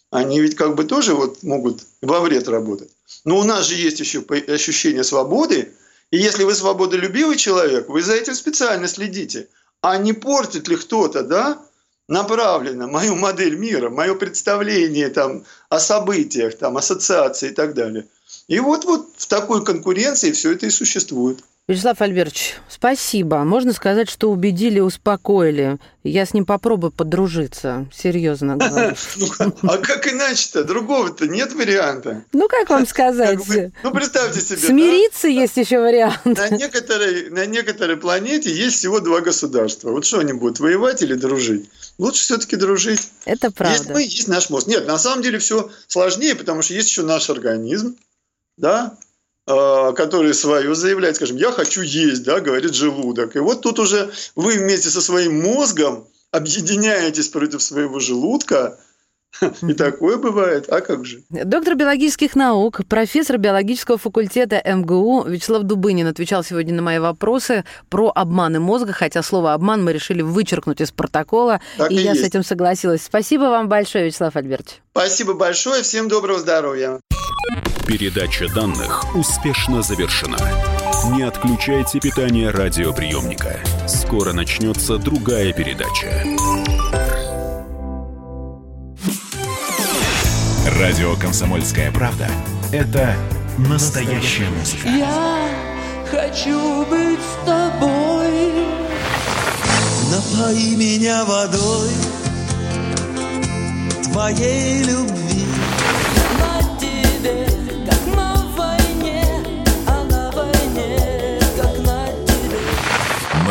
Они 0.10 0.40
ведь 0.40 0.56
как 0.56 0.76
бы 0.76 0.86
тоже 0.86 1.14
вот 1.14 1.44
могут 1.44 1.82
во 2.02 2.20
вред 2.20 2.48
работать. 2.48 2.92
Но 3.26 3.38
у 3.38 3.44
нас 3.44 3.66
же 3.66 3.76
есть 3.76 4.00
еще 4.00 4.24
ощущение 4.48 5.04
свободы. 5.04 5.74
И 6.12 6.18
если 6.18 6.44
вы 6.44 6.56
свободолюбивый 6.56 7.38
человек, 7.38 7.90
вы 7.90 8.02
за 8.02 8.14
этим 8.14 8.36
специально 8.36 8.88
следите. 8.88 9.50
А 9.82 9.98
не 9.98 10.14
портит 10.14 10.68
ли 10.68 10.78
кто-то, 10.78 11.24
да, 11.24 11.62
направлено 12.08 12.88
мою 12.88 13.16
модель 13.16 13.56
мира, 13.56 13.90
мое 13.90 14.16
представление 14.16 15.10
там, 15.10 15.46
о 15.70 15.80
событиях, 15.80 16.58
там, 16.58 16.78
ассоциации 16.78 17.50
и 17.50 17.54
так 17.54 17.74
далее. 17.74 18.08
И 18.48 18.60
вот, 18.60 18.86
вот 18.86 19.08
в 19.16 19.28
такой 19.28 19.64
конкуренции 19.64 20.32
все 20.32 20.52
это 20.52 20.66
и 20.66 20.70
существует. 20.70 21.40
Вячеслав 21.66 22.02
Альбертович, 22.02 22.56
спасибо. 22.68 23.38
Можно 23.46 23.72
сказать, 23.72 24.10
что 24.10 24.30
убедили, 24.30 24.82
успокоили. 24.82 25.78
Я 26.04 26.26
с 26.26 26.34
ним 26.34 26.46
попробую 26.46 26.92
подружиться, 26.92 27.88
серьезно 27.96 28.58
говорю. 28.58 28.96
Ну, 29.40 29.54
а 29.70 29.78
как 29.78 30.06
иначе-то? 30.12 30.66
Другого-то 30.66 31.26
нет 31.26 31.54
варианта. 31.54 32.26
Ну, 32.34 32.50
как 32.50 32.70
вам 32.70 32.86
сказать? 32.86 33.40
Ну, 33.82 33.92
представьте 33.92 34.42
себе. 34.42 34.58
Смириться 34.58 35.30
есть 35.30 35.56
еще 35.56 35.80
вариант. 35.80 36.26
На 36.26 36.50
некоторой, 36.50 37.30
на 37.30 37.46
некоторой 37.46 37.96
планете 37.96 38.54
есть 38.54 38.76
всего 38.80 39.00
два 39.00 39.22
государства. 39.22 39.92
Вот 39.92 40.04
что 40.04 40.20
они 40.20 40.34
будут, 40.34 40.60
воевать 40.60 41.02
или 41.02 41.14
дружить? 41.14 41.70
Лучше 41.98 42.24
все-таки 42.24 42.58
дружить. 42.58 43.10
Это 43.24 43.52
правда. 43.52 43.78
Есть 43.78 43.90
мы, 43.90 44.02
есть 44.02 44.28
наш 44.28 44.50
мозг. 44.50 44.68
Нет, 44.68 44.86
на 44.86 44.98
самом 44.98 45.24
деле 45.24 45.40
все 45.40 45.70
сложнее, 45.88 46.36
потому 46.36 46.62
что 46.62 46.74
есть 46.74 46.90
еще 46.90 47.04
наш 47.04 47.30
организм, 47.30 47.96
да, 48.58 48.98
а, 49.46 49.92
который 49.94 50.34
свое 50.34 50.74
заявляет, 50.76 51.18
скажем, 51.18 51.38
я 51.38 51.52
хочу 51.52 51.82
есть, 51.82 52.24
да, 52.24 52.40
говорит 52.40 52.74
желудок. 52.74 53.36
И 53.36 53.40
вот 53.40 53.62
тут 53.62 53.80
уже 53.80 54.12
вы 54.36 54.58
вместе 54.58 54.90
со 54.90 55.02
своим 55.02 55.42
мозгом 55.42 56.08
объединяетесь 56.32 57.28
против 57.30 57.62
своего 57.62 58.00
желудка, 58.00 58.80
и 59.62 59.74
такое 59.74 60.18
бывает. 60.18 60.70
А 60.70 60.82
как 60.82 61.06
же? 61.06 61.24
Доктор 61.30 61.76
биологических 61.76 62.36
наук, 62.36 62.82
профессор 62.88 63.38
биологического 63.38 63.98
факультета 63.98 64.62
МГУ 64.64 65.26
Вячеслав 65.28 65.64
Дубынин 65.64 66.08
отвечал 66.08 66.44
сегодня 66.44 66.74
на 66.74 66.82
мои 66.82 67.00
вопросы 67.00 67.64
про 67.90 68.12
обманы 68.14 68.60
мозга, 68.60 68.94
хотя 68.94 69.24
слово 69.24 69.54
«обман» 69.54 69.84
мы 69.84 69.94
решили 69.94 70.22
вычеркнуть 70.22 70.82
из 70.82 70.92
протокола, 70.92 71.62
так 71.78 71.92
и, 71.92 71.96
и 71.96 72.02
я 72.02 72.12
есть. 72.12 72.22
с 72.22 72.28
этим 72.28 72.44
согласилась. 72.44 73.04
Спасибо 73.04 73.44
вам 73.44 73.70
большое, 73.70 74.06
Вячеслав 74.06 74.36
Альбертович. 74.36 74.82
Спасибо 74.92 75.34
большое, 75.34 75.84
всем 75.84 76.08
доброго 76.08 76.40
здоровья. 76.40 77.00
Передача 77.86 78.48
данных 78.48 79.14
успешно 79.14 79.82
завершена. 79.82 80.38
Не 81.12 81.24
отключайте 81.24 82.00
питание 82.00 82.50
радиоприемника. 82.50 83.60
Скоро 83.88 84.32
начнется 84.32 84.98
другая 84.98 85.52
передача. 85.52 86.24
Радио 90.80 91.16
«Комсомольская 91.18 91.92
правда»— 91.92 92.30
это 92.72 93.16
настоящая 93.58 94.50
музыка. 94.50 94.88
Я 94.88 95.50
хочу 96.10 96.86
быть 96.86 97.20
с 97.20 97.46
тобой. 97.46 98.54
Напои 100.10 100.76
меня 100.76 101.26
водой 101.26 101.90
твоей 104.04 104.84
любви. 104.84 105.23